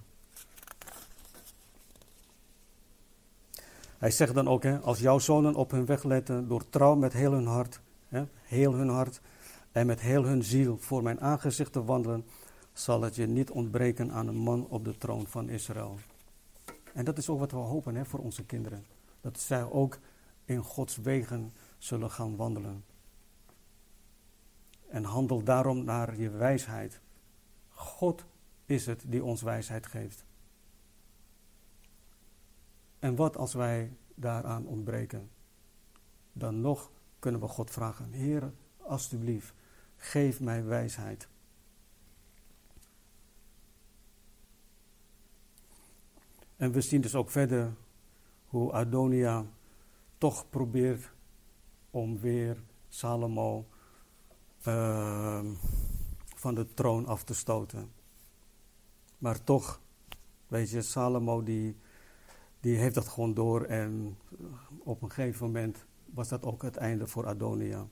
Hij 3.98 4.10
zegt 4.10 4.34
dan 4.34 4.48
ook, 4.48 4.62
hè, 4.62 4.78
als 4.78 4.98
jouw 4.98 5.18
zonen 5.18 5.54
op 5.54 5.70
hun 5.70 5.86
weg 5.86 6.02
letten 6.02 6.48
door 6.48 6.68
trouw 6.68 6.94
met 6.94 7.12
heel 7.12 7.32
hun 7.32 7.46
hart, 7.46 7.80
hè, 8.08 8.24
heel 8.42 8.72
hun 8.72 8.88
hart 8.88 9.20
en 9.72 9.86
met 9.86 10.00
heel 10.00 10.24
hun 10.24 10.44
ziel 10.44 10.78
voor 10.78 11.02
mijn 11.02 11.20
aangezicht 11.20 11.72
te 11.72 11.84
wandelen, 11.84 12.24
zal 12.72 13.02
het 13.02 13.14
je 13.14 13.26
niet 13.26 13.50
ontbreken 13.50 14.12
aan 14.12 14.28
een 14.28 14.36
man 14.36 14.66
op 14.68 14.84
de 14.84 14.98
troon 14.98 15.26
van 15.26 15.48
Israël. 15.48 15.98
En 16.92 17.04
dat 17.04 17.18
is 17.18 17.28
ook 17.28 17.38
wat 17.38 17.50
we 17.50 17.56
hopen 17.56 17.94
hè, 17.94 18.04
voor 18.04 18.20
onze 18.20 18.44
kinderen. 18.44 18.84
Dat 19.20 19.40
zij 19.40 19.62
ook 19.62 19.98
in 20.44 20.62
Gods 20.62 20.96
wegen 20.96 21.52
zullen 21.78 22.10
gaan 22.10 22.36
wandelen. 22.36 22.84
En 24.88 25.04
handel 25.04 25.42
daarom 25.42 25.84
naar 25.84 26.16
je 26.16 26.30
wijsheid. 26.30 27.00
God 27.68 28.24
is 28.72 28.86
het 28.86 29.04
die 29.06 29.24
ons 29.24 29.42
wijsheid 29.42 29.86
geeft. 29.86 30.24
En 32.98 33.16
wat 33.16 33.36
als 33.36 33.54
wij 33.54 33.96
daaraan 34.14 34.66
ontbreken? 34.66 35.30
Dan 36.32 36.60
nog 36.60 36.90
kunnen 37.18 37.40
we 37.40 37.48
God 37.48 37.70
vragen: 37.70 38.12
Heer, 38.12 38.52
alstublieft, 38.76 39.54
geef 39.96 40.40
mij 40.40 40.64
wijsheid. 40.64 41.28
En 46.56 46.72
we 46.72 46.80
zien 46.80 47.00
dus 47.00 47.14
ook 47.14 47.30
verder 47.30 47.74
hoe 48.46 48.72
Adonia 48.72 49.46
toch 50.18 50.50
probeert 50.50 51.10
om 51.90 52.18
weer 52.18 52.62
Salomo 52.88 53.66
uh, 54.66 55.44
van 56.34 56.54
de 56.54 56.74
troon 56.74 57.06
af 57.06 57.24
te 57.24 57.34
stoten. 57.34 57.92
Maar 59.22 59.44
toch, 59.44 59.80
weet 60.46 60.70
je, 60.70 60.82
Salomo 60.82 61.42
die 61.42 61.76
die 62.60 62.76
heeft 62.76 62.94
dat 62.94 63.08
gewoon 63.08 63.34
door 63.34 63.64
en 63.64 64.18
op 64.78 65.02
een 65.02 65.10
gegeven 65.10 65.46
moment 65.46 65.84
was 66.04 66.28
dat 66.28 66.44
ook 66.44 66.62
het 66.62 66.76
einde 66.76 67.06
voor 67.06 67.26
Adonia. 67.26 67.86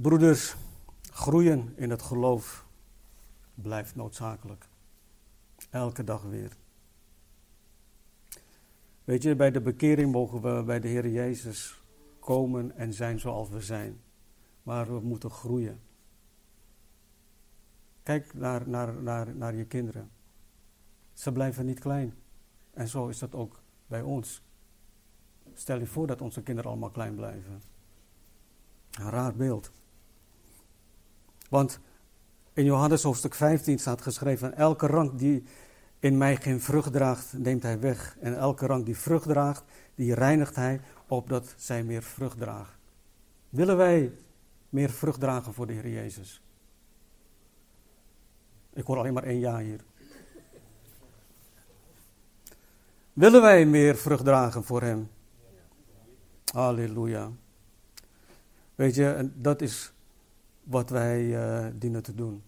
Broeders, 0.00 0.56
groeien 1.10 1.72
in 1.76 1.90
het 1.90 2.02
geloof 2.02 2.66
blijft 3.54 3.94
noodzakelijk. 3.94 4.68
Elke 5.70 6.04
dag 6.04 6.22
weer. 6.22 6.56
Weet 9.04 9.22
je, 9.22 9.36
bij 9.36 9.50
de 9.50 9.60
bekering 9.60 10.12
mogen 10.12 10.40
we 10.40 10.62
bij 10.62 10.80
de 10.80 10.88
Heer 10.88 11.08
Jezus 11.08 11.82
komen 12.20 12.76
en 12.76 12.92
zijn 12.92 13.20
zoals 13.20 13.48
we 13.48 13.60
zijn. 13.60 14.00
Maar 14.62 14.86
we 14.86 15.00
moeten 15.00 15.30
groeien. 15.30 15.80
Kijk 18.08 18.34
naar, 18.34 18.68
naar, 18.68 18.94
naar, 19.02 19.36
naar 19.36 19.54
je 19.54 19.64
kinderen. 19.64 20.10
Ze 21.12 21.32
blijven 21.32 21.66
niet 21.66 21.78
klein. 21.78 22.14
En 22.74 22.88
zo 22.88 23.08
is 23.08 23.18
dat 23.18 23.34
ook 23.34 23.60
bij 23.86 24.02
ons. 24.02 24.42
Stel 25.54 25.78
je 25.78 25.86
voor 25.86 26.06
dat 26.06 26.20
onze 26.20 26.42
kinderen 26.42 26.70
allemaal 26.70 26.90
klein 26.90 27.14
blijven. 27.14 27.62
Een 28.90 29.10
raar 29.10 29.34
beeld. 29.34 29.70
Want 31.48 31.80
in 32.52 32.64
Johannes 32.64 33.02
hoofdstuk 33.02 33.34
15 33.34 33.78
staat 33.78 34.02
geschreven: 34.02 34.56
Elke 34.56 34.86
rank 34.86 35.18
die 35.18 35.44
in 35.98 36.18
mij 36.18 36.36
geen 36.36 36.60
vrucht 36.60 36.92
draagt, 36.92 37.32
neemt 37.32 37.62
hij 37.62 37.80
weg. 37.80 38.16
En 38.20 38.36
elke 38.36 38.66
rank 38.66 38.84
die 38.86 38.96
vrucht 38.96 39.26
draagt, 39.26 39.64
die 39.94 40.14
reinigt 40.14 40.54
hij, 40.54 40.80
opdat 41.06 41.54
zij 41.56 41.84
meer 41.84 42.02
vrucht 42.02 42.38
draagt. 42.38 42.78
Willen 43.48 43.76
wij 43.76 44.12
meer 44.68 44.90
vrucht 44.90 45.20
dragen 45.20 45.54
voor 45.54 45.66
de 45.66 45.72
Heer 45.72 45.88
Jezus? 45.88 46.42
Ik 48.72 48.84
hoor 48.84 48.98
alleen 48.98 49.12
maar 49.12 49.22
één 49.22 49.38
ja 49.38 49.58
hier. 49.58 49.80
Willen 53.12 53.42
wij 53.42 53.66
meer 53.66 53.96
vrucht 53.96 54.24
dragen 54.24 54.64
voor 54.64 54.82
Hem? 54.82 55.10
Halleluja. 56.52 57.30
Weet 58.74 58.94
je, 58.94 59.30
dat 59.34 59.60
is 59.62 59.92
wat 60.62 60.90
wij 60.90 61.24
uh, 61.24 61.66
dienen 61.74 62.02
te 62.02 62.14
doen. 62.14 62.42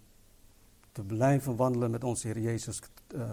Te 0.93 1.03
blijven 1.03 1.57
wandelen 1.57 1.91
met 1.91 2.05
onze 2.05 2.27
Heer 2.27 2.39
Jezus 2.39 2.81
uh, 3.15 3.33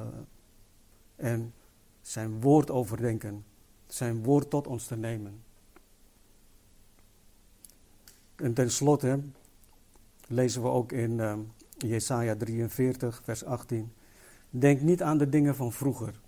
en 1.16 1.54
zijn 2.02 2.42
woord 2.42 2.72
overdenken. 2.72 3.46
Zijn 3.88 4.24
woord 4.24 4.50
tot 4.50 4.68
ons 4.68 4.88
te 4.88 4.96
nemen. 4.96 5.44
En 8.36 8.54
tenslotte 8.54 9.20
lezen 10.28 10.62
we 10.62 10.68
ook 10.68 10.92
in 10.92 11.12
uh, 11.12 11.38
Jesaja 11.78 12.36
43, 12.36 13.22
vers 13.24 13.46
18. 13.46 13.94
Denk 14.50 14.82
niet 14.82 15.04
aan 15.04 15.18
de 15.18 15.30
dingen 15.30 15.56
van 15.56 15.72
vroeger. 15.72 16.20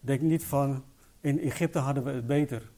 Denk 0.00 0.20
niet 0.20 0.44
van, 0.44 0.84
in 1.20 1.38
Egypte 1.40 1.78
hadden 1.78 2.04
we 2.04 2.10
het 2.10 2.26
beter. 2.26 2.70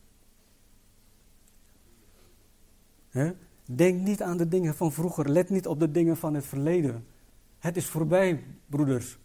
Denk 3.64 4.01
niet 4.01 4.22
aan 4.22 4.36
de 4.36 4.49
dingen 4.49 4.74
van 4.74 4.93
vroeger. 4.93 5.28
Let 5.28 5.51
niet 5.51 5.66
op 5.66 5.80
de 5.80 5.91
dingen 5.91 6.16
van 6.16 6.34
het 6.34 6.47
verleden. 6.47 7.07
Het 7.59 7.76
is 7.76 7.86
voorbij, 7.86 8.45
broeders. 8.66 9.18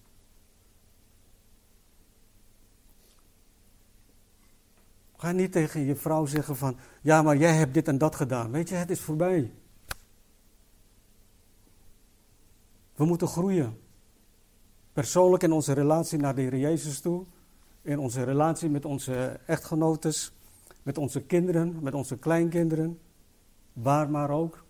Ga 5.18 5.32
niet 5.32 5.51
tegen 5.51 5.82
je 5.82 5.95
vrouw 5.95 6.26
zeggen 6.26 6.55
van, 6.55 6.78
ja, 7.01 7.22
maar 7.22 7.38
jij 7.38 7.55
hebt 7.55 7.74
dit 7.74 7.88
en 7.88 7.97
dat 7.97 8.16
gedaan. 8.16 8.51
Weet 8.51 8.70
je, 8.70 8.76
het 8.76 8.89
is 8.89 8.99
voorbij. 8.99 9.51
We 12.95 13.05
moeten 13.05 13.27
groeien. 13.27 13.79
Persoonlijk 14.93 15.43
in 15.43 15.51
onze 15.51 15.73
relatie 15.73 16.19
naar 16.19 16.35
de 16.35 16.41
Heer 16.41 16.57
Jezus 16.57 16.99
toe. 16.99 17.25
In 17.81 17.99
onze 17.99 18.23
relatie 18.23 18.69
met 18.69 18.85
onze 18.85 19.39
echtgenotes. 19.45 20.31
Met 20.83 20.97
onze 20.97 21.21
kinderen, 21.21 21.77
met 21.81 21.93
onze 21.93 22.17
kleinkinderen. 22.17 22.99
Waar 23.73 24.09
maar 24.09 24.29
ook. 24.29 24.63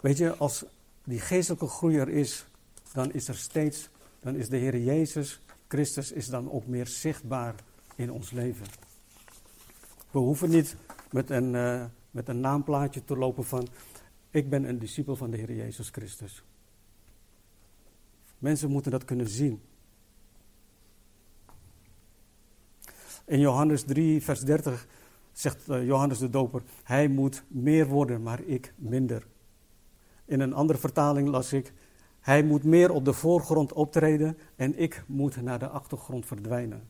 Weet 0.00 0.18
je, 0.18 0.36
als 0.36 0.64
die 1.04 1.20
geestelijke 1.20 1.66
groei 1.66 1.98
er 1.98 2.08
is, 2.08 2.46
dan 2.92 3.12
is 3.12 3.28
er 3.28 3.36
steeds, 3.36 3.88
dan 4.20 4.34
is 4.34 4.48
de 4.48 4.56
Heer 4.56 4.78
Jezus 4.78 5.40
Christus 5.74 6.12
is 6.12 6.26
dan 6.26 6.50
ook 6.50 6.66
meer 6.66 6.86
zichtbaar 6.86 7.54
in 7.94 8.12
ons 8.12 8.30
leven. 8.30 8.66
We 10.10 10.18
hoeven 10.18 10.50
niet 10.50 10.76
met 11.10 11.30
een, 11.30 11.54
uh, 11.54 11.84
met 12.14 12.28
een 12.28 12.40
naamplaatje 12.40 13.04
te 13.04 13.16
lopen 13.16 13.44
van, 13.44 13.68
ik 14.30 14.48
ben 14.48 14.68
een 14.68 14.78
discipel 14.78 15.16
van 15.16 15.30
de 15.30 15.36
Heer 15.36 15.52
Jezus 15.52 15.88
Christus. 15.88 16.44
Mensen 18.38 18.70
moeten 18.70 18.90
dat 18.90 19.04
kunnen 19.04 19.28
zien. 19.28 19.62
In 23.24 23.38
Johannes 23.38 23.82
3, 23.82 24.22
vers 24.22 24.40
30 24.40 24.86
zegt 25.32 25.68
uh, 25.68 25.84
Johannes 25.86 26.18
de 26.18 26.30
Doper, 26.30 26.62
hij 26.82 27.08
moet 27.08 27.44
meer 27.48 27.86
worden, 27.86 28.22
maar 28.22 28.40
ik 28.42 28.72
minder. 28.76 29.26
In 30.24 30.40
een 30.40 30.52
andere 30.52 30.78
vertaling 30.78 31.28
las 31.28 31.52
ik, 31.52 31.72
hij 32.20 32.42
moet 32.42 32.64
meer 32.64 32.90
op 32.90 33.04
de 33.04 33.12
voorgrond 33.12 33.72
optreden 33.72 34.38
en 34.56 34.78
ik 34.78 35.04
moet 35.06 35.42
naar 35.42 35.58
de 35.58 35.68
achtergrond 35.68 36.26
verdwijnen. 36.26 36.88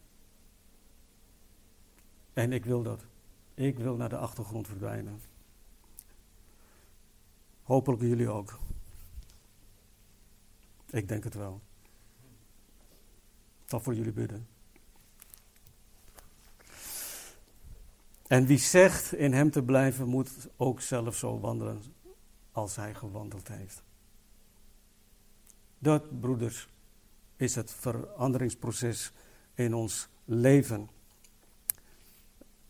En 2.32 2.52
ik 2.52 2.64
wil 2.64 2.82
dat. 2.82 3.04
Ik 3.54 3.78
wil 3.78 3.96
naar 3.96 4.08
de 4.08 4.16
achtergrond 4.16 4.66
verdwijnen. 4.66 5.20
Hopelijk 7.62 8.02
jullie 8.02 8.28
ook. 8.28 8.58
Ik 10.90 11.08
denk 11.08 11.24
het 11.24 11.34
wel. 11.34 11.60
Zal 13.64 13.80
voor 13.80 13.94
jullie 13.94 14.12
bidden. 14.12 14.46
En 18.26 18.46
wie 18.46 18.58
zegt 18.58 19.12
in 19.12 19.32
hem 19.32 19.50
te 19.50 19.62
blijven, 19.62 20.08
moet 20.08 20.48
ook 20.56 20.80
zelf 20.80 21.16
zo 21.16 21.40
wandelen 21.40 21.82
als 22.52 22.76
hij 22.76 22.94
gewandeld 22.94 23.48
heeft. 23.48 23.82
Dat, 25.78 26.20
broeders, 26.20 26.68
is 27.36 27.54
het 27.54 27.72
veranderingsproces 27.72 29.12
in 29.54 29.74
ons 29.74 30.08
leven. 30.24 30.88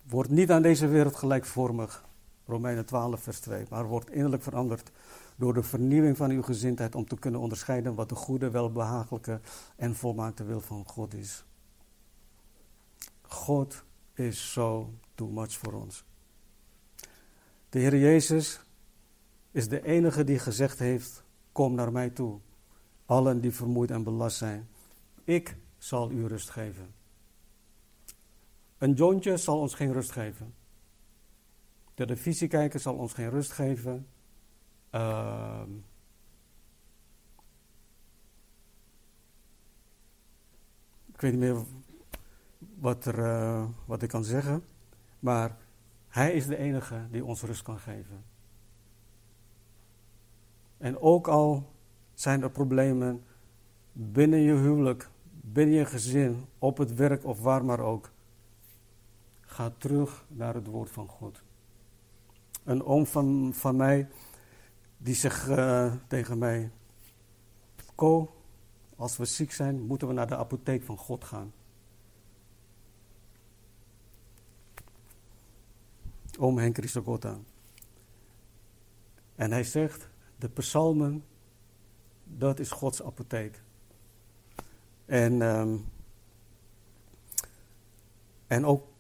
Word 0.09 0.31
niet 0.31 0.51
aan 0.51 0.63
deze 0.63 0.87
wereld 0.87 1.17
gelijkvormig, 1.17 2.05
Romeinen 2.47 2.87
12, 2.87 3.21
vers 3.23 3.41
2, 3.41 3.67
maar 3.71 3.87
wordt 3.87 4.11
innerlijk 4.11 4.43
veranderd 4.43 4.91
door 5.37 5.55
de 5.55 5.63
vernieuwing 5.63 6.17
van 6.17 6.31
uw 6.31 6.43
gezindheid 6.43 6.95
om 6.95 7.07
te 7.07 7.19
kunnen 7.19 7.41
onderscheiden 7.41 7.95
wat 7.95 8.09
de 8.09 8.15
goede, 8.15 8.51
welbehagelijke 8.51 9.41
en 9.77 9.95
volmaakte 9.95 10.45
wil 10.45 10.61
van 10.61 10.85
God 10.87 11.15
is. 11.15 11.45
God 13.23 13.85
is 14.15 14.53
zo 14.53 14.91
too 15.15 15.29
much 15.29 15.53
voor 15.53 15.73
ons. 15.73 16.05
De 17.69 17.79
Heer 17.79 17.99
Jezus 17.99 18.61
is 19.51 19.69
de 19.69 19.85
enige 19.85 20.25
die 20.25 20.39
gezegd 20.39 20.79
heeft: 20.79 21.25
Kom 21.53 21.75
naar 21.75 21.93
mij 21.93 22.11
toe, 22.11 22.39
allen 23.07 23.41
die 23.41 23.53
vermoeid 23.53 23.91
en 23.91 24.03
belast 24.03 24.37
zijn. 24.37 24.69
Ik 25.25 25.57
zal 25.79 26.11
u 26.11 26.27
rust 26.27 26.51
geven. 26.51 27.04
Een 28.85 28.93
jointje 28.93 29.37
zal 29.37 29.59
ons 29.59 29.75
geen 29.75 29.93
rust 29.93 30.11
geven. 30.11 30.55
De 31.95 32.79
zal 32.79 32.95
ons 32.95 33.13
geen 33.13 33.31
rust 33.31 33.53
geven. 33.53 34.07
Uh, 34.95 35.63
ik 41.13 41.21
weet 41.21 41.31
niet 41.31 41.41
meer 41.41 41.65
wat, 42.79 43.07
uh, 43.07 43.65
wat 43.85 44.03
ik 44.03 44.09
kan 44.09 44.25
zeggen. 44.25 44.65
Maar 45.19 45.57
Hij 46.09 46.33
is 46.33 46.47
de 46.47 46.57
enige 46.57 47.07
die 47.11 47.25
ons 47.25 47.43
rust 47.43 47.63
kan 47.63 47.79
geven. 47.79 48.25
En 50.77 50.99
ook 50.99 51.29
al 51.29 51.73
zijn 52.15 52.43
er 52.43 52.51
problemen 52.51 53.25
binnen 53.93 54.41
je 54.41 54.53
huwelijk, 54.53 55.09
binnen 55.31 55.75
je 55.75 55.85
gezin, 55.85 56.45
op 56.59 56.79
het 56.79 56.95
werk 56.95 57.25
of 57.25 57.41
waar 57.41 57.65
maar 57.65 57.81
ook. 57.81 58.13
Ga 59.55 59.71
terug 59.79 60.25
naar 60.29 60.55
het 60.55 60.67
woord 60.67 60.91
van 60.91 61.09
God. 61.09 61.43
Een 62.65 62.85
oom 62.85 63.07
van, 63.07 63.53
van 63.55 63.77
mij, 63.77 64.09
die 64.97 65.15
zegt 65.15 65.49
uh, 65.49 65.95
tegen 66.09 66.39
mij: 66.39 66.71
Ko, 67.95 68.35
als 68.97 69.17
we 69.17 69.25
ziek 69.25 69.53
zijn, 69.53 69.81
moeten 69.81 70.09
we 70.09 70.15
naar 70.15 70.27
de 70.27 70.37
apotheek 70.37 70.83
van 70.83 70.99
God 70.99 71.25
gaan. 71.25 71.53
Oom 76.39 76.59
Henk 76.59 76.79
Risogotta. 76.79 77.39
En 79.35 79.51
hij 79.51 79.65
zegt: 79.65 80.09
De 80.37 80.49
psalmen 80.49 81.25
dat 82.25 82.59
is 82.59 82.71
Gods 82.71 83.03
apotheek. 83.03 83.63
En, 85.05 85.41
um, 85.41 85.85
en 88.47 88.65
ook 88.65 88.93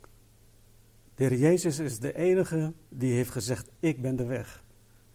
de 1.14 1.24
Heer 1.24 1.38
Jezus 1.38 1.78
is 1.78 1.98
de 1.98 2.16
enige 2.16 2.72
die 2.88 3.12
heeft 3.12 3.30
gezegd: 3.30 3.70
Ik 3.80 4.02
ben 4.02 4.16
de 4.16 4.24
weg, 4.24 4.62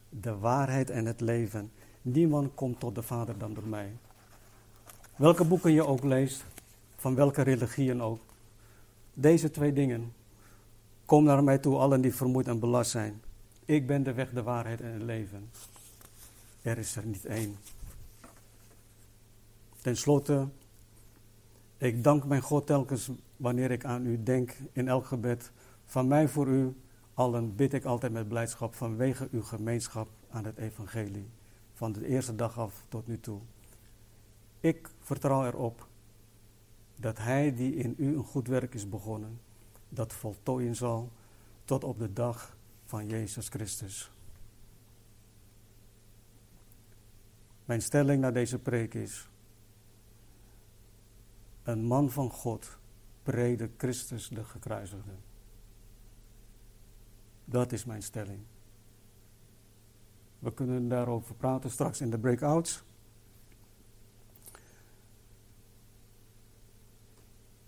de 0.10 0.38
waarheid 0.38 0.90
en 0.90 1.06
het 1.06 1.22
leven. 1.22 1.72
Niemand 2.02 2.54
komt 2.54 2.80
tot 2.80 2.96
de 2.96 3.02
Vader 3.02 3.38
dan 3.38 3.54
door 3.54 3.68
mij. 3.68 3.92
Welke 5.16 5.44
boeken 5.44 5.72
je 5.72 5.86
ook 5.86 6.04
leest, 6.04 6.46
van 6.96 7.16
welke 7.16 7.42
religieën 7.42 8.02
ook. 8.02 8.20
Deze 9.14 9.52
twee 9.52 9.74
dingen. 9.74 10.14
Kom 11.06 11.24
naar 11.24 11.44
mij 11.44 11.58
toe, 11.58 11.78
allen 11.78 12.02
die 12.02 12.16
vermoeid 12.16 12.48
en 12.48 12.60
belast 12.60 12.92
zijn. 12.92 13.22
Ik 13.66 13.88
ben 13.88 14.04
de 14.04 14.14
weg, 14.14 14.30
de 14.32 14.44
waarheid 14.44 14.82
en 14.82 14.94
het 14.94 15.02
leven. 15.02 15.50
Er 16.62 16.78
is 16.78 16.96
er 16.96 17.06
niet 17.06 17.26
één. 17.26 17.58
Ten 19.82 19.98
slotte, 19.98 20.48
ik 21.78 22.04
dank 22.04 22.26
mijn 22.26 22.42
God 22.42 22.66
telkens 22.66 23.10
wanneer 23.38 23.72
ik 23.72 23.86
aan 23.86 24.06
u 24.06 24.24
denk 24.24 24.56
in 24.72 24.88
elk 24.88 25.06
gebed. 25.06 25.52
Van 25.90 26.08
mij 26.08 26.28
voor 26.28 26.48
u 26.48 26.76
allen 27.14 27.56
bid 27.56 27.74
ik 27.74 27.86
altijd 27.86 28.12
met 28.12 28.28
blijdschap 28.28 28.76
vanwege 28.76 29.28
uw 29.32 29.44
gemeenschap 29.44 30.10
aan 30.30 30.46
het 30.46 30.58
evangelie. 30.58 31.30
van 31.74 31.92
de 31.92 32.08
eerste 32.08 32.36
dag 32.36 32.60
af 32.60 32.86
tot 32.88 33.08
nu 33.08 33.20
toe. 33.20 33.40
Ik 34.60 34.90
vertrouw 35.00 35.46
erop 35.46 35.88
dat 36.96 37.18
Hij 37.18 37.56
die 37.56 37.76
in 37.76 37.94
u 37.98 38.16
een 38.16 38.24
goed 38.24 38.48
werk 38.48 38.74
is 38.74 38.90
begonnen, 38.90 39.40
dat 39.90 40.14
voltooien 40.14 40.76
zal 40.76 41.12
tot 41.66 41.84
op 41.84 42.00
de 42.00 42.14
dag 42.14 42.58
van 42.86 43.08
Jezus 43.08 43.48
Christus. 43.48 44.12
Mijn 47.66 47.82
stelling 47.82 48.22
naar 48.22 48.34
deze 48.34 48.60
preek 48.60 48.94
is: 48.94 49.30
een 51.64 51.84
man 51.84 52.10
van 52.10 52.30
God 52.30 52.78
predikt 53.24 53.74
Christus 53.78 54.28
de 54.28 54.44
gekruisigde. 54.44 55.29
Dat 57.50 57.72
is 57.72 57.86
mijn 57.86 58.04
stelling. 58.04 58.40
We 60.40 60.54
kunnen 60.54 60.88
daarover 60.88 61.36
praten 61.36 61.70
straks 61.70 62.02
in 62.02 62.10
de 62.10 62.20
breakouts. 62.20 62.84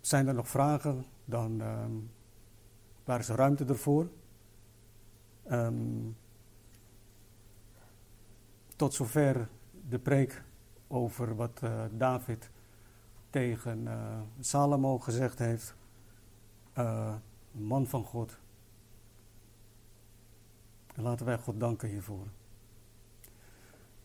Zijn 0.02 0.28
er 0.28 0.34
nog 0.34 0.48
vragen? 0.48 1.06
Dan 1.26 1.62
um, 1.62 2.12
waar 3.04 3.20
is 3.20 3.28
ruimte 3.28 3.66
ervoor? 3.66 4.10
Um, 5.52 6.18
tot 8.76 8.94
zover 8.94 9.50
de 9.90 10.00
preek 10.00 10.44
over 10.88 11.36
wat 11.36 11.62
uh, 11.64 11.84
David 11.92 12.50
tegen 13.30 13.86
uh, 13.86 14.20
Salomo 14.40 15.00
gezegd 15.00 15.40
heeft. 15.40 15.76
Uh, 16.78 17.16
man 17.52 17.88
van 17.88 18.04
God. 18.04 18.40
En 21.02 21.08
laten 21.08 21.26
wij 21.26 21.38
God 21.38 21.60
danken 21.60 21.90
hiervoor. 21.90 22.28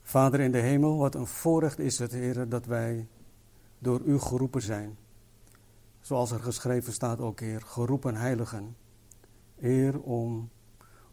Vader 0.02 0.40
in 0.40 0.52
de 0.52 0.58
hemel, 0.58 0.96
wat 0.96 1.14
een 1.14 1.26
voorrecht 1.26 1.78
is 1.78 1.98
het, 1.98 2.12
Heer, 2.12 2.48
dat 2.48 2.66
wij 2.66 3.08
door 3.78 4.00
U 4.00 4.18
geroepen 4.18 4.62
zijn. 4.62 4.96
Zoals 6.00 6.30
er 6.30 6.40
geschreven 6.40 6.92
staat 6.92 7.20
ook, 7.20 7.40
Heer, 7.40 7.60
geroepen 7.60 8.14
heiligen. 8.14 8.76
Heer, 9.54 10.00
om, 10.00 10.50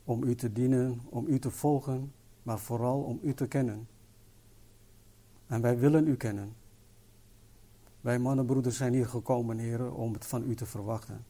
om 0.04 0.24
U 0.24 0.36
te 0.36 0.52
dienen, 0.52 1.02
om 1.10 1.28
U 1.28 1.40
te 1.40 1.52
volgen, 1.52 2.14
maar 2.44 2.60
vooral 2.60 3.02
om 3.02 3.20
U 3.22 3.34
te 3.34 3.48
kennen. 3.48 3.88
En 5.48 5.62
wij 5.62 5.78
willen 5.78 6.08
U 6.08 6.16
kennen. 6.16 6.56
Wij 8.02 8.20
mannenbroeders 8.20 8.78
zijn 8.78 8.94
hier 8.94 9.08
gekomen, 9.08 9.58
Heer, 9.58 9.94
om 9.94 10.14
het 10.14 10.26
van 10.26 10.50
U 10.50 10.56
te 10.56 10.66
verwachten. 10.66 11.26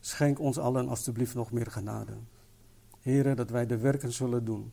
Schenk 0.00 0.38
ons 0.38 0.58
allen 0.58 0.88
alstublieft 0.88 1.34
nog 1.34 1.52
meer 1.52 1.70
genade. 1.70 2.12
Heer, 3.08 3.36
dat 3.36 3.50
wij 3.50 3.66
de 3.66 3.78
werken 3.78 4.12
zullen 4.12 4.44
doen 4.44 4.72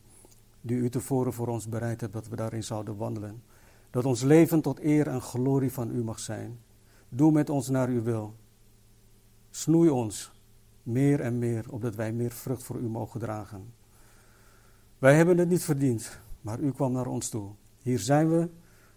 die 0.60 0.76
U 0.76 0.88
tevoren 0.88 1.32
voor 1.32 1.48
ons 1.48 1.68
bereid 1.68 2.00
hebt, 2.00 2.12
dat 2.12 2.28
we 2.28 2.36
daarin 2.36 2.64
zouden 2.64 2.96
wandelen. 2.96 3.42
Dat 3.90 4.04
ons 4.04 4.22
leven 4.22 4.60
tot 4.60 4.80
eer 4.80 5.06
en 5.06 5.20
glorie 5.20 5.72
van 5.72 5.90
U 5.90 6.04
mag 6.04 6.18
zijn. 6.18 6.58
Doe 7.08 7.32
met 7.32 7.50
ons 7.50 7.68
naar 7.68 7.88
Uw 7.88 8.02
wil. 8.02 8.34
Snoei 9.50 9.90
ons 9.90 10.32
meer 10.82 11.20
en 11.20 11.38
meer, 11.38 11.64
opdat 11.70 11.94
wij 11.94 12.12
meer 12.12 12.30
vrucht 12.30 12.62
voor 12.62 12.76
U 12.76 12.88
mogen 12.88 13.20
dragen. 13.20 13.74
Wij 14.98 15.16
hebben 15.16 15.38
het 15.38 15.48
niet 15.48 15.64
verdiend, 15.64 16.20
maar 16.40 16.60
U 16.60 16.72
kwam 16.72 16.92
naar 16.92 17.06
ons 17.06 17.28
toe. 17.28 17.50
Hier 17.82 17.98
zijn 17.98 18.30
we. 18.30 18.48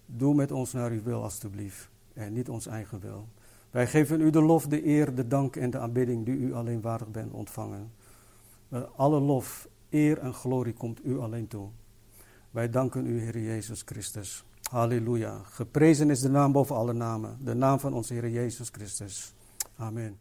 Doe 0.06 0.36
met 0.36 0.52
ons 0.52 0.74
naar 0.74 0.92
uw 0.92 1.04
wil, 1.04 1.24
alstublieft. 1.24 1.90
En 2.14 2.34
niet 2.34 2.50
ons 2.50 2.68
eigen 2.68 3.00
wil. 3.00 3.28
Wij 3.72 3.88
geven 3.88 4.22
u 4.22 4.30
de 4.30 4.42
lof, 4.42 4.68
de 4.68 4.86
eer, 4.86 5.16
de 5.16 5.28
dank 5.28 5.56
en 5.56 5.70
de 5.70 5.80
aanbidding 5.80 6.26
die 6.26 6.38
u 6.38 6.54
alleen 6.54 6.82
waardig 6.82 7.08
bent 7.08 7.32
ontvangen. 7.32 7.92
Alle 8.96 9.20
lof, 9.20 9.68
eer 9.90 10.18
en 10.18 10.34
glorie 10.34 10.74
komt 10.74 11.06
u 11.06 11.20
alleen 11.20 11.48
toe. 11.48 11.70
Wij 12.52 12.70
danken 12.70 13.06
u, 13.06 13.22
Heer 13.22 13.40
Jezus 13.40 13.82
Christus. 13.86 14.44
Halleluja. 14.72 15.42
Geprezen 15.44 16.10
is 16.10 16.20
de 16.20 16.30
naam 16.30 16.52
boven 16.52 16.76
alle 16.76 16.94
namen. 16.94 17.38
De 17.42 17.54
naam 17.54 17.80
van 17.80 17.94
onze 17.94 18.14
Heer 18.14 18.30
Jezus 18.30 18.70
Christus. 18.70 19.34
Amen. 19.78 20.20